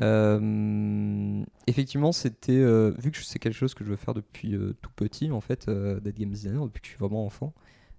Euh, 0.00 1.44
effectivement, 1.66 2.12
c'était 2.12 2.52
euh, 2.52 2.92
vu 2.98 3.10
que 3.10 3.18
c'est 3.18 3.38
quelque 3.38 3.54
chose 3.54 3.74
que 3.74 3.84
je 3.84 3.90
veux 3.90 3.96
faire 3.96 4.14
depuis 4.14 4.54
euh, 4.54 4.74
tout 4.80 4.90
petit 4.94 5.30
en 5.30 5.40
fait, 5.40 5.68
d'être 5.68 6.18
game 6.18 6.30
designer 6.30 6.64
depuis 6.64 6.80
que 6.80 6.86
je 6.86 6.92
suis 6.92 6.98
vraiment 6.98 7.24
enfant. 7.24 7.52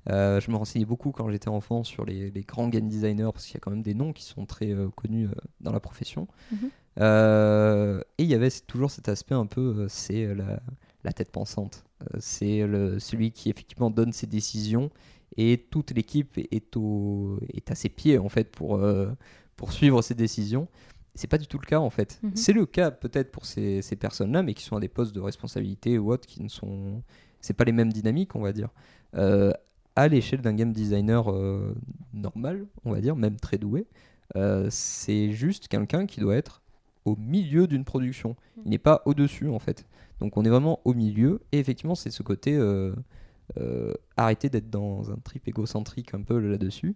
je 0.07 0.51
me 0.51 0.55
renseignais 0.55 0.85
beaucoup 0.85 1.11
quand 1.11 1.29
j'étais 1.29 1.49
enfant 1.49 1.83
sur 1.83 2.05
les, 2.05 2.31
grands 2.47 2.69
game 2.69 2.87
designers 2.87 3.29
parce 3.33 3.45
qu'il 3.45 3.55
y 3.55 3.57
a 3.57 3.59
quand 3.59 3.71
même 3.71 3.83
des 3.83 3.93
noms 3.93 4.13
qui 4.13 4.23
sont 4.23 4.45
très 4.45 4.75
connus 4.95 5.29
dans 5.59 5.71
la 5.71 5.79
profession. 5.79 6.27
Mhm. 6.51 6.69
et 8.17 8.23
il 8.23 8.27
y 8.27 8.33
avait 8.33 8.49
toujours 8.67 8.91
cet 8.91 9.09
aspect 9.09 9.35
un 9.35 9.45
peu, 9.45 9.85
c'est 9.87 10.33
la, 11.03 11.13
tête 11.13 11.31
pensante. 11.31 11.83
c'est 12.19 12.61
celui 12.99 13.31
qui 13.31 13.49
effectivement 13.49 13.91
donne 13.91 14.11
ses 14.11 14.27
décisions 14.27 14.89
et 15.37 15.65
toute 15.69 15.91
l'équipe 15.91 16.37
est, 16.37 16.75
au, 16.75 17.39
est 17.53 17.71
à 17.71 17.75
ses 17.75 17.87
pieds 17.87 18.17
en 18.17 18.27
fait 18.27 18.51
pour, 18.51 18.81
pour 19.55 19.71
suivre 19.71 20.01
ses 20.01 20.15
décisions. 20.15 20.67
C'est 21.13 21.27
pas 21.27 21.37
du 21.37 21.47
tout 21.47 21.57
le 21.57 21.65
cas 21.65 21.79
en 21.79 21.89
fait. 21.89 22.19
Mhm. 22.23 22.31
C'est 22.35 22.53
le 22.53 22.65
cas 22.65 22.91
peut-être 22.91 23.31
pour 23.31 23.45
ces, 23.45 23.81
ces 23.81 23.95
personnes-là, 23.95 24.43
mais 24.43 24.53
qui 24.53 24.63
sont 24.63 24.77
à 24.77 24.79
des 24.79 24.87
postes 24.87 25.13
de 25.13 25.19
responsabilité 25.19 25.97
ou 25.97 26.11
autres 26.11 26.27
qui 26.27 26.41
ne 26.41 26.47
sont. 26.47 27.03
C'est 27.41 27.53
pas 27.53 27.63
les 27.63 27.71
mêmes 27.71 27.91
dynamiques, 27.91 28.35
on 28.35 28.41
va 28.41 28.53
dire. 28.53 28.69
Euh, 29.15 29.51
à 29.95 30.07
l'échelle 30.07 30.41
d'un 30.41 30.53
game 30.53 30.71
designer 30.71 31.29
euh, 31.31 31.75
normal, 32.13 32.65
on 32.85 32.93
va 32.93 33.01
dire, 33.01 33.15
même 33.15 33.35
très 33.35 33.57
doué, 33.57 33.87
euh, 34.37 34.67
c'est 34.69 35.31
juste 35.31 35.67
quelqu'un 35.67 36.05
qui 36.05 36.21
doit 36.21 36.35
être 36.35 36.61
au 37.03 37.17
milieu 37.17 37.67
d'une 37.67 37.83
production. 37.83 38.37
Il 38.63 38.69
n'est 38.69 38.77
pas 38.77 39.01
au-dessus 39.05 39.49
en 39.49 39.59
fait. 39.59 39.85
Donc 40.21 40.37
on 40.37 40.45
est 40.45 40.49
vraiment 40.49 40.79
au 40.85 40.93
milieu, 40.93 41.41
et 41.51 41.59
effectivement, 41.59 41.95
c'est 41.95 42.11
ce 42.11 42.23
côté. 42.23 42.57
arrêter 44.15 44.49
d'être 44.49 44.69
dans 44.69 45.11
un 45.11 45.17
trip 45.17 45.45
égocentrique 45.47 46.13
un 46.13 46.21
peu 46.21 46.39
là-dessus 46.39 46.95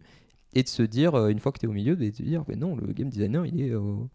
et 0.55 0.63
de 0.63 0.69
se 0.69 0.81
dire, 0.81 1.13
euh, 1.15 1.27
une 1.27 1.39
fois 1.39 1.51
que 1.51 1.59
tu 1.59 1.65
es 1.65 1.69
au 1.69 1.73
milieu, 1.73 1.95
de 1.95 2.09
te 2.09 2.23
dire, 2.23 2.43
mais 2.47 2.55
non, 2.55 2.75
le 2.75 2.91
game 2.93 3.09
designer, 3.09 3.45
il 3.45 3.61
est 3.61 3.75
au, 3.75 4.09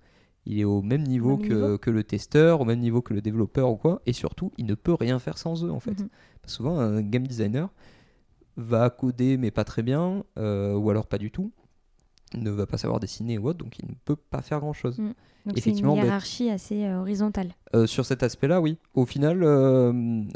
il 0.46 0.58
est 0.58 0.64
au 0.64 0.80
même 0.80 1.02
niveau, 1.02 1.36
que, 1.36 1.76
que, 1.76 1.90
le 1.90 2.02
testeur, 2.02 2.62
au 2.62 2.64
même 2.64 2.80
niveau 2.80 3.02
que 3.02 3.12
le 3.12 3.20
développeur 3.20 3.70
ou 3.70 3.76
quoi, 3.76 4.00
et 4.06 4.14
surtout, 4.14 4.50
il 4.56 4.64
ne 4.64 4.74
peut 4.74 4.94
rien 4.94 5.18
faire 5.18 5.36
sans 5.36 5.64
eux, 5.64 5.70
en 5.70 5.80
fait. 5.80 6.00
Mhm. 6.00 6.08
souvent, 6.46 6.78
un 6.78 7.02
game 7.02 7.26
designer 7.26 7.68
va 8.56 8.88
coder, 8.88 9.36
mais 9.36 9.50
pas 9.50 9.64
très 9.64 9.82
bien, 9.82 10.24
euh, 10.38 10.74
ou 10.74 10.90
alors 10.90 11.06
pas 11.06 11.18
du 11.18 11.30
tout, 11.30 11.52
ne 12.34 12.50
va 12.50 12.66
pas 12.66 12.78
savoir 12.78 13.00
dessiner 13.00 13.36
ou 13.36 13.48
autre, 13.48 13.58
donc 13.58 13.78
il 13.78 13.86
ne 13.86 13.94
peut 14.04 14.16
pas 14.16 14.40
faire 14.40 14.60
grand-chose. 14.60 14.98
Mhm. 14.98 15.14
Donc 15.46 15.56
Effectivement, 15.56 15.94
c'est 15.94 16.00
une 16.00 16.06
hiérarchie 16.06 16.50
assez 16.50 16.84
euh, 16.84 17.00
horizontale. 17.00 17.54
sur 17.86 18.04
cet 18.04 18.22
aspect-là, 18.22 18.60
oui. 18.60 18.78
Au 18.94 19.04
final, 19.06 19.42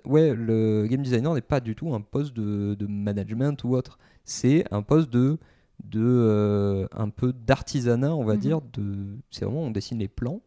ouais, 0.04 0.34
le 0.34 0.86
game 0.86 1.02
designer 1.02 1.34
n'est 1.34 1.40
pas 1.40 1.60
du 1.60 1.74
tout 1.74 1.94
un 1.94 2.00
poste 2.00 2.34
de, 2.34 2.74
de 2.74 2.86
management 2.86 3.62
ou 3.64 3.74
autre. 3.74 3.98
C'est 4.24 4.64
un 4.70 4.82
poste 4.82 5.10
de 5.10 5.38
de 5.84 6.02
euh, 6.02 6.86
un 6.92 7.10
peu 7.10 7.32
d'artisanat, 7.32 8.14
on 8.14 8.24
va 8.24 8.34
mhm. 8.34 8.40
dire. 8.40 8.60
De, 8.72 9.18
c'est 9.30 9.44
vraiment 9.44 9.62
on 9.62 9.70
dessine 9.70 9.98
les 9.98 10.08
plans 10.08 10.40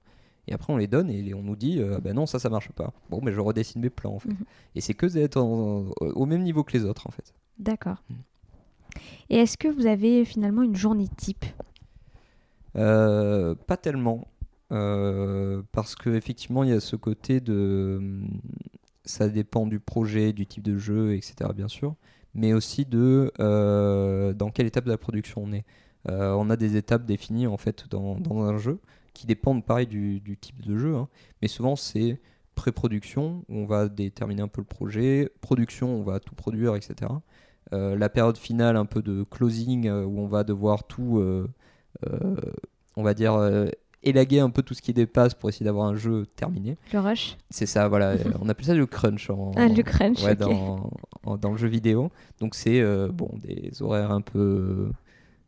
et 0.48 0.54
après 0.54 0.72
on 0.72 0.78
les 0.78 0.88
donne 0.88 1.10
et 1.10 1.34
on 1.34 1.44
nous 1.44 1.56
dit 1.56 1.80
euh, 1.80 2.00
ben 2.00 2.14
non 2.14 2.26
ça 2.26 2.40
ça 2.40 2.50
marche 2.50 2.72
pas. 2.72 2.94
Bon 3.10 3.20
mais 3.22 3.32
je 3.32 3.40
redessine 3.40 3.82
mes 3.82 3.90
plans 3.90 4.16
en 4.16 4.20
fait. 4.20 4.30
Mhm. 4.30 4.46
Et 4.76 4.82
c'est 4.82 4.94
que 4.94 5.06
d'être 5.06 5.38
au 5.38 6.26
même 6.26 6.44
niveau 6.44 6.64
que 6.64 6.74
les 6.74 6.86
autres 6.86 7.08
en 7.08 7.12
fait. 7.12 7.34
D'accord. 7.60 8.04
Mm. 8.10 8.14
Et 9.30 9.38
est-ce 9.38 9.58
que 9.58 9.68
vous 9.68 9.86
avez 9.86 10.26
finalement 10.26 10.64
une 10.64 10.76
journée 10.76 11.08
type? 11.08 11.46
Euh, 12.76 13.56
Pas 13.56 13.78
tellement. 13.78 14.28
parce 14.70 15.96
que 15.96 16.10
effectivement 16.10 16.64
il 16.64 16.70
y 16.70 16.74
a 16.74 16.80
ce 16.80 16.96
côté 16.96 17.40
de 17.40 18.02
ça 19.06 19.30
dépend 19.30 19.68
du 19.68 19.80
projet, 19.80 20.34
du 20.34 20.46
type 20.46 20.64
de 20.64 20.78
jeu, 20.78 21.16
etc. 21.16 21.52
Bien 21.56 21.68
sûr 21.68 21.96
mais 22.38 22.54
aussi 22.54 22.86
de 22.86 23.34
euh, 23.40 24.32
dans 24.32 24.50
quelle 24.52 24.68
étape 24.68 24.86
de 24.86 24.92
la 24.92 24.98
production 24.98 25.44
on 25.44 25.52
est. 25.52 25.66
Euh, 26.10 26.32
on 26.34 26.50
a 26.50 26.56
des 26.56 26.78
étapes 26.78 27.06
définies 27.06 27.48
en 27.48 27.58
fait 27.58 27.90
dans, 27.90 28.16
dans 28.16 28.44
un 28.44 28.58
jeu 28.58 28.80
qui 29.14 29.26
dépendent 29.28 29.66
pareil 29.66 29.88
du, 29.88 30.22
type 30.40 30.62
de 30.62 30.78
jeu, 30.78 30.96
hein. 30.96 31.10
mais 31.42 31.48
souvent 31.48 31.76
c'est 31.76 32.22
pré-production 32.56 33.44
où 33.50 33.58
on 33.58 33.66
va 33.66 33.90
déterminer 33.90 34.44
un 34.44 34.48
peu 34.48 34.62
le 34.62 34.68
projet, 34.68 35.30
production 35.42 35.90
on 35.90 36.04
va 36.04 36.20
tout 36.20 36.36
produire, 36.36 36.76
etc. 36.76 37.12
Euh, 37.74 37.98
la 37.98 38.10
période 38.10 38.38
finale 38.38 38.78
un 38.78 38.86
peu 38.86 39.02
de 39.02 39.24
closing 39.24 39.90
où 39.90 40.20
on 40.20 40.28
va 40.28 40.44
devoir 40.44 40.86
tout, 40.86 41.22
on 42.96 43.04
va 43.04 43.14
dire 43.16 43.34
élaguer 44.08 44.40
un 44.40 44.50
peu 44.50 44.62
tout 44.62 44.74
ce 44.74 44.82
qui 44.82 44.94
dépasse 44.94 45.34
pour 45.34 45.50
essayer 45.50 45.66
d'avoir 45.66 45.88
un 45.88 45.96
jeu 45.96 46.26
terminé. 46.36 46.78
Le 46.94 47.00
rush 47.00 47.38
C'est 47.50 47.66
ça, 47.66 47.88
voilà. 47.88 48.16
on 48.42 48.50
appelle 48.50 48.66
ça 48.66 48.74
le 48.74 48.86
crunch. 48.86 49.30
En, 49.30 49.52
ah, 49.56 49.68
le 49.68 49.84
crunch, 49.84 50.24
ouais, 50.24 50.36
dans, 50.36 50.90
dans, 51.24 51.52
le 51.52 51.58
jeu 51.58 51.68
vidéo. 51.68 52.12
Donc 52.40 52.56
c'est 52.56 52.80
euh, 52.82 53.10
bon, 53.12 53.30
des 53.42 53.82
horaires 53.82 54.12
un 54.12 54.22
peu, 54.22 54.90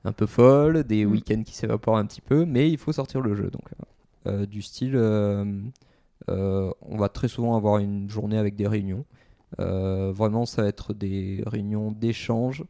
un 0.03 0.11
peu 0.11 0.25
folles, 0.25 0.83
des 0.83 1.05
mm. 1.05 1.11
week-ends 1.11 1.43
qui 1.43 1.55
s'évaporent 1.55 1.97
un 1.97 2.05
petit 2.05 2.21
peu, 2.21 2.45
mais 2.45 2.69
il 2.69 2.77
faut 2.77 2.91
sortir 2.91 3.21
le 3.21 3.35
jeu. 3.35 3.49
Donc 3.49 3.63
euh, 4.27 4.45
du 4.45 4.61
style, 4.61 4.93
euh, 4.95 5.61
on 6.27 6.97
va 6.97 7.09
très 7.09 7.27
souvent 7.27 7.55
avoir 7.55 7.79
une 7.79 8.09
journée 8.09 8.37
avec 8.37 8.55
des 8.55 8.67
réunions. 8.67 9.05
vraiment, 9.57 10.45
ça 10.45 10.63
va 10.63 10.67
être 10.67 10.93
des 10.93 11.43
réunions 11.45 11.91
d'échange, 11.91 12.63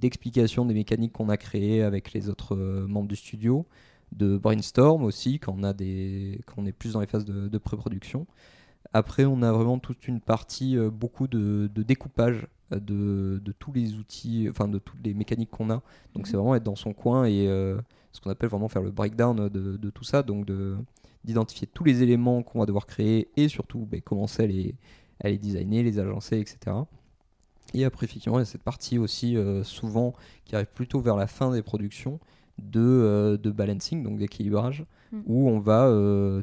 d'explication 0.00 0.64
des 0.64 0.74
mécaniques 0.74 1.12
qu'on 1.12 1.28
a 1.28 1.36
créées 1.36 1.82
avec 1.82 2.12
les 2.12 2.28
autres 2.28 2.56
membres 2.56 3.08
du 3.08 3.16
studio 3.16 3.66
de 4.14 4.36
brainstorm 4.36 5.04
aussi 5.04 5.38
quand 5.38 5.54
on, 5.58 5.62
a 5.62 5.72
des, 5.72 6.40
quand 6.46 6.54
on 6.58 6.66
est 6.66 6.72
plus 6.72 6.92
dans 6.92 7.00
les 7.00 7.06
phases 7.06 7.24
de, 7.24 7.58
pré-production. 7.58 8.26
Après, 8.92 9.24
on 9.24 9.42
a 9.42 9.50
vraiment 9.52 9.78
toute 9.78 10.06
une 10.06 10.20
partie, 10.20 10.76
euh, 10.76 10.90
beaucoup 10.90 11.26
de, 11.26 11.68
découpage 11.74 12.46
euh, 12.72 12.78
de, 12.78 13.40
de, 13.44 13.52
tous 13.52 13.72
les 13.72 13.94
outils, 13.94 14.46
enfin 14.48 14.68
de 14.68 14.78
toutes 14.78 15.04
les 15.04 15.14
mécaniques 15.14 15.50
qu'on 15.50 15.70
a. 15.70 15.82
Donc, 16.14 16.26
c'est 16.26 16.34
mhm. 16.34 16.40
vraiment 16.40 16.54
être 16.54 16.62
dans 16.62 16.76
son 16.76 16.92
coin 16.92 17.24
et 17.24 17.48
euh, 17.48 17.80
ce 18.12 18.20
qu'on 18.20 18.30
appelle 18.30 18.50
vraiment 18.50 18.68
faire 18.68 18.82
le 18.82 18.90
breakdown 18.90 19.48
de, 19.48 19.76
de 19.76 19.90
tout 19.90 20.04
ça. 20.04 20.22
Donc, 20.22 20.50
d'identifier 21.24 21.66
tous 21.66 21.84
les 21.84 22.02
éléments 22.02 22.42
qu'on 22.42 22.60
va 22.60 22.66
devoir 22.66 22.86
créer 22.86 23.28
et 23.36 23.48
surtout 23.48 23.86
ben, 23.86 24.00
commencer 24.00 24.44
à 24.44 24.46
les, 24.46 24.74
à 25.22 25.28
les 25.28 25.38
designer, 25.38 25.82
les 25.82 25.98
agencer, 25.98 26.38
etc. 26.38 26.76
Et 27.72 27.84
après, 27.84 28.04
effectivement, 28.04 28.38
il 28.38 28.42
y 28.42 28.42
a 28.42 28.46
cette 28.46 28.62
partie 28.62 28.98
aussi, 28.98 29.36
souvent, 29.64 30.14
qui 30.44 30.54
arrive 30.54 30.68
plutôt 30.72 31.00
vers 31.00 31.16
la 31.16 31.26
fin 31.26 31.50
des 31.50 31.62
productions, 31.62 32.20
de, 32.58 32.80
euh, 32.80 33.36
de 33.36 33.50
balancing, 33.50 34.02
donc 34.02 34.18
d'équilibrage, 34.18 34.84
mm. 35.12 35.20
où 35.26 35.48
on 35.48 35.58
va 35.58 35.86
euh, 35.86 36.42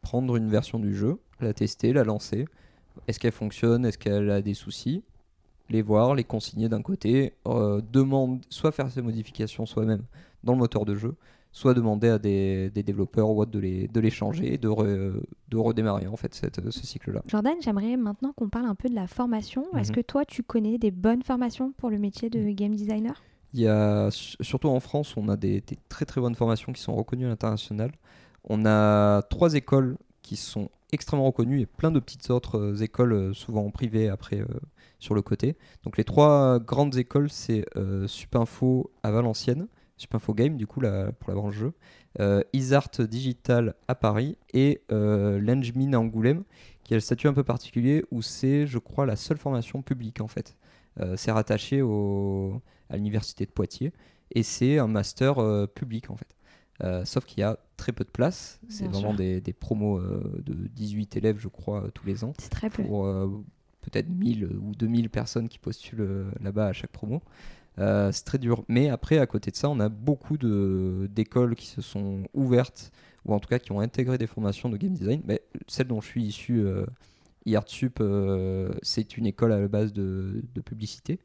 prendre 0.00 0.36
une 0.36 0.48
version 0.48 0.78
du 0.78 0.94
jeu, 0.94 1.18
la 1.40 1.52
tester, 1.52 1.92
la 1.92 2.04
lancer. 2.04 2.46
Est-ce 3.06 3.18
qu'elle 3.18 3.32
fonctionne? 3.32 3.84
Est-ce 3.84 3.98
qu'elle 3.98 4.30
a 4.30 4.42
des 4.42 4.54
soucis? 4.54 5.02
Les 5.68 5.82
voir, 5.82 6.14
les 6.14 6.24
consigner 6.24 6.68
d'un 6.68 6.82
côté, 6.82 7.34
euh, 7.46 7.80
demande 7.92 8.44
soit 8.48 8.72
faire 8.72 8.90
ces 8.90 9.02
modifications 9.02 9.66
soi-même 9.66 10.02
dans 10.42 10.54
le 10.54 10.58
moteur 10.58 10.84
de 10.84 10.96
jeu, 10.96 11.14
soit 11.52 11.74
demander 11.74 12.08
à 12.08 12.18
des, 12.18 12.70
des 12.70 12.82
développeurs 12.82 13.30
ou 13.30 13.40
autres 13.40 13.52
de 13.52 13.60
les, 13.60 13.86
de 13.86 14.00
les 14.00 14.10
changer, 14.10 14.58
de, 14.58 15.22
de 15.48 15.56
redémarrer 15.56 16.08
en 16.08 16.16
fait 16.16 16.34
cette, 16.34 16.70
ce 16.70 16.86
cycle-là. 16.86 17.22
Jordan, 17.28 17.54
j'aimerais 17.60 17.96
maintenant 17.96 18.32
qu'on 18.32 18.48
parle 18.48 18.66
un 18.66 18.74
peu 18.74 18.88
de 18.88 18.94
la 18.94 19.06
formation. 19.06 19.64
Est-ce 19.76 19.90
mhm. 19.90 19.96
que 19.96 20.00
toi, 20.00 20.24
tu 20.24 20.42
connais 20.42 20.78
des 20.78 20.90
bonnes 20.90 21.22
formations 21.22 21.72
pour 21.72 21.90
le 21.90 21.98
métier 21.98 22.30
de 22.30 22.50
game 22.50 22.74
designer? 22.74 23.22
Il 23.52 23.60
y 23.60 23.68
a, 23.68 24.08
surtout 24.10 24.68
en 24.68 24.80
France, 24.80 25.16
on 25.16 25.28
a 25.28 25.36
des, 25.36 25.62
très 25.88 26.04
très 26.04 26.20
bonnes 26.20 26.34
formations 26.34 26.72
qui 26.72 26.80
sont 26.80 26.94
reconnues 26.94 27.26
à 27.26 27.28
l'international. 27.28 27.92
On 28.44 28.64
a 28.64 29.22
trois 29.22 29.54
écoles 29.54 29.96
qui 30.22 30.36
sont 30.36 30.70
extrêmement 30.92 31.26
reconnues 31.26 31.60
et 31.60 31.66
plein 31.66 31.90
de 31.90 32.00
petites 32.00 32.30
autres 32.30 32.58
euh, 32.58 32.82
écoles, 32.82 33.12
euh, 33.12 33.32
souvent 33.32 33.68
privées 33.70 34.08
après 34.08 34.40
euh, 34.40 34.46
sur 34.98 35.14
le 35.14 35.22
côté. 35.22 35.56
Donc 35.84 35.96
les 35.96 36.04
trois 36.04 36.58
grandes 36.58 36.96
écoles, 36.96 37.30
c'est 37.30 37.64
Supinfo 38.06 38.92
à 39.02 39.10
Valenciennes, 39.10 39.66
Supinfo 39.96 40.34
Game 40.34 40.56
du 40.56 40.66
coup 40.66 40.80
pour 40.80 41.30
la 41.30 41.34
branche 41.34 41.54
jeu, 41.54 41.72
Isart 42.52 43.00
Digital 43.00 43.74
à 43.88 43.94
Paris 43.94 44.36
et 44.52 44.82
l'Engmin 44.90 45.94
à 45.94 45.98
Angoulême, 45.98 46.44
qui 46.84 46.92
a 46.92 46.96
le 46.96 47.00
statut 47.00 47.28
un 47.28 47.32
peu 47.32 47.44
particulier 47.44 48.04
où 48.10 48.20
c'est, 48.20 48.66
je 48.66 48.78
crois, 48.78 49.06
la 49.06 49.16
seule 49.16 49.38
formation 49.38 49.80
publique 49.80 50.20
en 50.20 50.28
fait. 50.28 50.54
C'est 51.16 51.30
rattaché 51.30 51.82
au 51.82 52.60
à 52.90 52.96
l'université 52.96 53.46
de 53.46 53.50
Poitiers 53.50 53.92
et 54.32 54.42
c'est 54.42 54.78
un 54.78 54.86
master 54.86 55.38
euh, 55.38 55.66
public 55.66 56.10
en 56.10 56.16
fait. 56.16 56.36
Euh, 56.82 57.04
sauf 57.04 57.24
qu'il 57.26 57.40
y 57.40 57.42
a 57.42 57.58
très 57.76 57.92
peu 57.92 58.04
de 58.04 58.10
place. 58.10 58.58
C'est 58.68 58.86
vraiment 58.88 59.12
des, 59.12 59.40
des, 59.40 59.52
promos 59.52 59.98
euh, 59.98 60.42
de 60.44 60.54
18 60.54 61.16
élèves, 61.16 61.36
je 61.38 61.48
crois, 61.48 61.90
tous 61.94 62.06
les 62.06 62.24
ans. 62.24 62.32
C'est 62.38 62.48
très 62.48 62.70
peu. 62.70 62.82
Pour 62.82 63.06
peut-être 63.82 64.08
1000 64.08 64.46
ou 64.46 64.74
2000 64.74 65.10
personnes 65.10 65.48
qui 65.48 65.58
postulent 65.58 66.26
là-bas 66.40 66.66
à 66.66 66.72
chaque 66.72 66.90
promo. 66.90 67.22
c'est 67.76 68.24
très 68.24 68.38
dur. 68.38 68.64
Mais 68.68 68.88
après, 68.88 69.18
à 69.18 69.26
côté 69.26 69.50
de 69.50 69.56
ça, 69.56 69.68
on 69.68 69.78
a 69.78 69.90
beaucoup 69.90 70.38
d'écoles 70.38 71.54
qui 71.54 71.66
se 71.66 71.82
sont 71.82 72.22
ouvertes, 72.32 72.92
ou 73.26 73.34
en 73.34 73.40
tout 73.40 73.48
cas 73.48 73.58
qui 73.58 73.72
ont 73.72 73.80
intégré 73.80 74.16
des 74.16 74.26
formations 74.26 74.70
de 74.70 74.78
game 74.78 74.94
design. 74.94 75.20
Mais 75.26 75.42
celle 75.66 75.88
dont 75.88 76.00
je 76.00 76.06
suis 76.06 76.24
issu, 76.24 76.64
IARTSUP, 77.46 78.02
c'est 78.82 79.16
une 79.16 79.26
école 79.26 79.52
à 79.52 79.60
la 79.60 79.68
base 79.68 79.92
de, 79.92 80.42
publicité. 80.64 81.18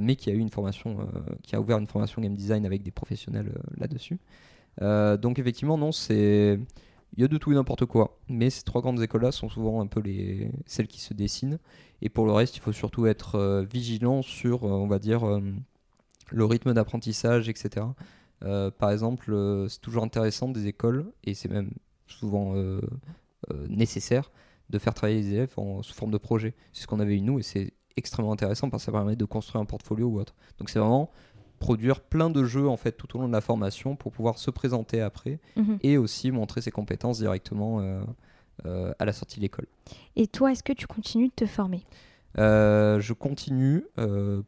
mais 0.00 0.16
qui 0.16 0.30
a 0.30 0.34
eu 0.34 0.38
une 0.38 0.50
formation, 0.50 1.08
qui 1.42 1.56
a 1.56 1.60
ouvert 1.60 1.78
une 1.78 1.86
formation 1.86 2.22
game 2.22 2.34
design 2.34 2.66
avec 2.66 2.82
des 2.82 2.90
professionnels 2.90 3.52
là-dessus. 3.76 4.18
donc 4.80 5.38
effectivement, 5.38 5.78
non, 5.78 5.92
c'est 5.92 6.58
il 7.16 7.22
y 7.22 7.24
a 7.24 7.28
de 7.28 7.38
tout 7.38 7.50
et 7.50 7.54
n'importe 7.54 7.86
quoi. 7.86 8.18
Mais 8.28 8.50
ces 8.50 8.62
trois 8.62 8.82
grandes 8.82 9.02
écoles-là 9.02 9.32
sont 9.32 9.48
souvent 9.48 9.80
un 9.80 9.86
peu 9.86 10.00
les 10.00 10.50
celles 10.66 10.86
qui 10.86 11.00
se 11.00 11.12
dessinent. 11.12 11.58
Et 12.02 12.08
pour 12.08 12.24
le 12.26 12.32
reste, 12.32 12.56
il 12.56 12.60
faut 12.60 12.72
surtout 12.72 13.06
être 13.06 13.66
vigilant 13.70 14.22
sur, 14.22 14.62
on 14.62 14.86
va 14.86 14.98
dire, 14.98 15.22
le 16.30 16.44
rythme 16.44 16.72
d'apprentissage, 16.72 17.48
etc. 17.48 17.86
par 18.40 18.90
exemple, 18.90 19.34
c'est 19.68 19.80
toujours 19.80 20.04
intéressant 20.04 20.48
des 20.48 20.66
écoles, 20.66 21.10
et 21.24 21.34
c'est 21.34 21.50
même 21.50 21.72
souvent 22.06 22.54
nécessaire, 23.68 24.30
de 24.70 24.78
faire 24.78 24.94
travailler 24.94 25.20
les 25.20 25.32
élèves 25.32 25.52
en, 25.56 25.82
sous 25.82 25.94
forme 25.94 26.10
de 26.10 26.18
projet. 26.18 26.54
C'est 26.72 26.82
ce 26.82 26.86
qu'on 26.86 27.00
avait 27.00 27.16
eu 27.16 27.20
nous, 27.20 27.38
et 27.38 27.42
c'est 27.42 27.72
extrêmement 27.96 28.32
intéressant 28.32 28.70
parce 28.70 28.82
que 28.82 28.86
ça 28.86 28.92
permet 28.92 29.16
de 29.16 29.24
construire 29.24 29.60
un 29.60 29.66
portfolio 29.66 30.06
ou 30.06 30.20
autre. 30.20 30.34
Donc 30.58 30.70
c'est 30.70 30.78
vraiment 30.78 31.10
produire 31.60 32.00
plein 32.00 32.30
de 32.30 32.42
jeux 32.42 32.68
en 32.68 32.76
fait 32.76 32.92
tout 32.92 33.16
au 33.16 33.20
long 33.20 33.28
de 33.28 33.32
la 33.32 33.42
formation 33.42 33.94
pour 33.94 34.10
pouvoir 34.10 34.38
se 34.38 34.50
présenter 34.50 35.00
après 35.00 35.38
mhm. 35.56 35.78
et 35.82 35.98
aussi 35.98 36.32
montrer 36.32 36.62
ses 36.62 36.70
compétences 36.70 37.18
directement 37.18 37.80
euh, 37.80 38.00
euh, 38.64 38.92
à 38.98 39.04
la 39.04 39.12
sortie 39.12 39.36
de 39.36 39.42
l'école. 39.42 39.66
Et 40.16 40.26
toi, 40.26 40.50
est-ce 40.50 40.62
que 40.62 40.72
tu 40.72 40.86
continues 40.86 41.28
de 41.28 41.34
te 41.34 41.46
former? 41.46 41.84
Euh, 42.38 43.00
je 43.00 43.12
continue 43.12 43.84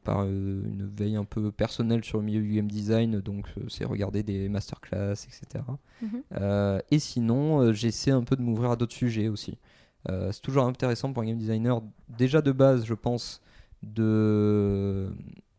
par 0.05 0.25
une 0.25 0.91
veille 0.97 1.17
un 1.17 1.25
peu 1.25 1.51
personnelle 1.51 2.05
sur 2.05 2.19
le 2.19 2.25
milieu 2.25 2.41
du 2.41 2.55
game 2.55 2.69
design, 2.69 3.21
donc 3.21 3.47
c'est 3.69 3.85
regarder 3.85 4.23
des 4.23 4.49
masterclass, 4.49 5.15
etc. 5.27 5.65
Mhm. 6.01 6.81
et 6.91 6.99
sinon, 6.99 7.73
j'essaie 7.73 8.13
un 8.13 8.23
peu 8.23 8.37
de 8.37 8.43
m'ouvrir 8.43 8.71
à 8.71 8.77
d'autres 8.77 8.95
sujets 8.95 9.29
aussi. 9.29 9.59
C'est 10.09 10.43
toujours 10.43 10.65
intéressant 10.65 11.13
pour 11.13 11.23
un 11.23 11.27
game 11.27 11.39
designer, 11.39 11.81
déjà 12.09 12.43
de 12.43 12.53
base, 12.53 12.85
je 12.85 12.95
pense, 12.95 13.41
de 13.83 15.13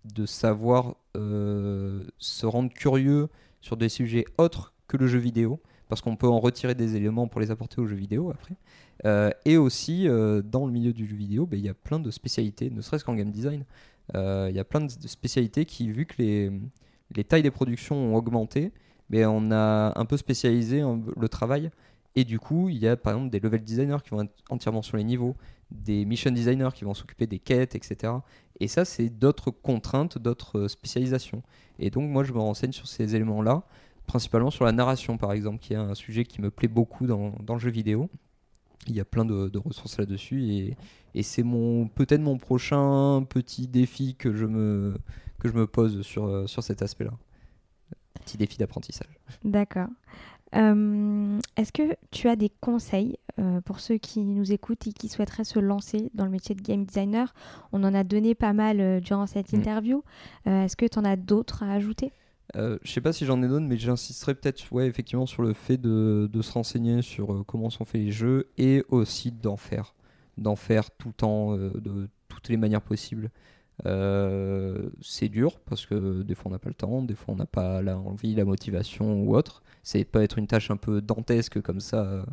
de 0.06 0.26
savoir 0.26 0.96
euh, 1.16 2.04
se 2.18 2.46
rendre 2.46 2.74
curieux 2.74 3.30
sur 3.62 3.78
des 3.78 3.90
sujets 3.90 4.26
autres 4.38 4.74
que 4.88 4.98
le 4.98 5.08
jeu 5.08 5.20
vidéo, 5.20 5.62
parce 5.88 6.02
qu'on 6.02 6.16
peut 6.16 6.28
en 6.28 6.40
retirer 6.40 6.76
des 6.76 6.96
éléments 6.96 7.28
pour 7.28 7.40
les 7.40 7.52
apporter 7.52 7.80
au 7.80 7.88
jeu 7.88 7.96
vidéo 7.96 8.32
après. 8.32 8.56
Euh, 9.06 9.32
et 9.46 9.58
aussi, 9.58 10.08
euh, 10.08 10.42
dans 10.42 10.66
le 10.66 10.72
milieu 10.72 10.94
du 10.94 11.08
jeu 11.08 11.16
vidéo, 11.16 11.46
ben, 11.46 11.58
il 11.58 11.66
y 11.66 11.70
a 11.70 11.74
plein 11.74 12.00
de 12.00 12.12
spécialités, 12.12 12.70
ne 12.70 12.82
serait-ce 12.82 13.06
qu'en 13.06 13.16
game 13.16 13.32
design. 13.32 13.64
Il 14.14 14.52
y 14.54 14.60
a 14.60 14.66
plein 14.66 14.82
de 14.82 14.90
spécialités 14.90 15.64
qui, 15.64 15.90
vu 15.90 16.06
que 16.06 16.16
les, 16.18 16.52
les 17.16 17.24
tailles 17.24 17.42
des 17.42 17.52
productions 17.52 17.96
ont 17.96 18.16
augmenté, 18.16 18.74
ben, 19.10 19.28
on 19.28 19.50
a 19.52 19.98
un 19.98 20.06
peu 20.06 20.18
spécialisé 20.18 20.82
le 20.82 21.30
travail. 21.30 21.72
Et 22.16 22.24
du 22.24 22.40
coup, 22.40 22.70
il 22.70 22.78
y 22.78 22.88
a 22.88 22.96
par 22.96 23.14
exemple 23.14 23.32
des 23.32 23.40
level 23.40 23.64
designers 23.64 23.98
qui 24.04 24.12
vont 24.12 24.22
être 24.22 24.34
entièrement 24.50 24.82
sur 24.82 24.98
les 24.98 25.04
niveaux, 25.04 25.36
des 25.72 26.06
mission 26.06 26.32
designers 26.32 26.70
qui 26.74 26.84
vont 26.84 26.94
s'occuper 26.94 27.28
des 27.28 27.40
quêtes, 27.40 27.76
etc. 27.76 28.14
Et 28.60 28.68
ça, 28.68 28.86
c'est 28.86 29.10
d'autres 29.10 29.52
contraintes, 29.52 30.18
d'autres 30.18 30.68
spécialisations. 30.68 31.42
Et 31.80 31.90
donc, 31.90 32.10
moi, 32.10 32.24
je 32.24 32.32
me 32.34 32.40
renseigne 32.40 32.72
sur 32.72 32.88
ces 32.88 33.16
éléments-là, 33.16 33.64
principalement 34.06 34.52
sur 34.52 34.66
la 34.66 34.72
narration, 34.72 35.18
par 35.18 35.32
exemple, 35.34 35.60
qui 35.60 35.74
est 35.74 35.78
un 35.78 35.96
sujet 35.96 36.24
qui 36.24 36.42
me 36.42 36.52
plaît 36.52 36.68
beaucoup 36.68 37.08
dans, 37.08 37.34
dans 37.42 37.56
le 37.56 37.60
jeu 37.60 37.72
vidéo. 37.72 38.10
Il 38.88 38.96
y 38.96 39.00
a 39.00 39.06
plein 39.06 39.26
de, 39.26 39.58
ressources 39.58 39.98
là-dessus 39.98 40.44
et, 40.44 40.78
et 41.16 41.24
c'est 41.24 41.44
mon 41.44 41.88
peut-être 41.88 42.22
mon 42.22 42.38
prochain 42.38 43.26
petit 43.30 43.68
défi 43.68 44.16
que 44.16 44.34
je 44.34 44.46
me, 44.46 44.98
que 45.40 45.48
je 45.48 45.54
me 45.54 45.66
pose 45.66 46.02
sur, 46.02 46.48
sur 46.50 46.64
cet 46.64 46.82
aspect-là. 46.82 47.14
Petit 48.26 48.38
défi 48.38 48.58
d'apprentissage. 48.58 49.20
D'accord. 49.44 49.88
Euh, 50.56 51.40
est-ce 51.58 51.72
que 51.72 51.96
tu 52.12 52.28
as 52.30 52.36
des 52.36 52.50
conseils 52.50 53.18
euh, 53.40 53.62
pour 53.62 53.80
ceux 53.80 53.98
qui 53.98 54.24
nous 54.24 54.52
écoutent 54.52 54.86
et 54.88 54.94
qui 54.94 55.10
souhaiteraient 55.10 55.44
se 55.44 55.60
lancer 55.60 56.12
dans 56.14 56.26
le 56.26 56.32
métier 56.32 56.54
de 56.56 56.62
game 56.62 56.86
designer? 56.86 57.34
On 57.72 57.84
en 57.84 57.94
a 57.94 58.04
donné 58.04 58.36
pas 58.36 58.54
mal 58.54 58.80
euh, 58.80 59.00
durant 59.00 59.26
cette 59.26 59.54
interview. 59.54 60.04
Est-ce 60.46 60.76
que 60.76 60.86
tu 60.86 61.00
en 61.00 61.06
as 61.06 61.16
d'autres 61.16 61.64
à 61.64 61.72
ajouter? 61.74 62.12
Je 62.56 62.78
je 62.84 62.92
sais 62.92 63.02
pas 63.02 63.14
si 63.14 63.26
j'en 63.26 63.42
ai 63.42 63.48
d'autres, 63.48 63.66
mais 63.66 63.78
j'insisterai 63.78 64.36
peut-être 64.36 64.72
ouais, 64.72 64.88
effectivement 64.88 65.26
sur 65.26 65.42
le 65.42 65.54
fait 65.54 65.78
de, 65.78 66.30
de 66.32 66.42
se 66.42 66.52
renseigner 66.52 67.02
sur 67.02 67.44
comment 67.48 67.70
sont 67.70 67.86
faits 67.86 68.02
les 68.02 68.12
jeux 68.12 68.50
et 68.58 68.84
aussi 68.90 69.32
d'en 69.32 69.58
faire. 69.58 69.96
D'en 70.38 70.56
faire 70.56 70.92
tout 70.92 71.08
le 71.08 71.14
temps, 71.14 71.56
de 71.58 72.10
toutes 72.28 72.50
les 72.50 72.58
manières 72.58 72.82
possibles. 72.82 73.32
C'est 73.84 75.30
dur 75.30 75.60
parce 75.62 75.86
que 75.88 76.22
des 76.22 76.36
fois 76.36 76.50
on 76.50 76.54
n'a 76.54 76.60
pas 76.60 76.70
le 76.70 76.76
temps, 76.76 77.02
des 77.02 77.16
fois 77.16 77.34
on 77.34 77.38
n'a 77.38 77.48
pas 77.48 77.82
l'envie, 77.82 78.36
la 78.36 78.46
motivation 78.46 79.24
ou 79.24 79.36
autre. 79.36 79.64
C'est 79.84 80.06
pas 80.06 80.24
être 80.24 80.38
une 80.38 80.48
tâche 80.48 80.72
un 80.72 80.78
peu 80.78 81.02
dantesque 81.02 81.62
comme 81.62 81.80
ça 81.80 82.26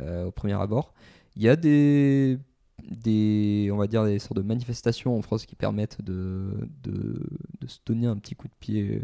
euh, 0.00 0.24
au 0.26 0.30
premier 0.30 0.54
abord. 0.54 0.94
Il 1.36 1.42
y 1.42 1.48
a 1.48 1.56
des, 1.56 2.38
des, 2.90 3.70
on 3.72 3.76
va 3.76 3.86
dire 3.86 4.04
des 4.04 4.18
sortes 4.18 4.36
de 4.36 4.42
manifestations 4.42 5.16
en 5.16 5.22
France 5.22 5.46
qui 5.46 5.56
permettent 5.56 6.02
de, 6.02 6.68
de, 6.82 7.20
de 7.60 7.66
se 7.66 7.78
donner 7.86 8.06
un 8.06 8.16
petit 8.16 8.34
coup 8.34 8.48
de 8.48 8.54
pied 8.60 9.02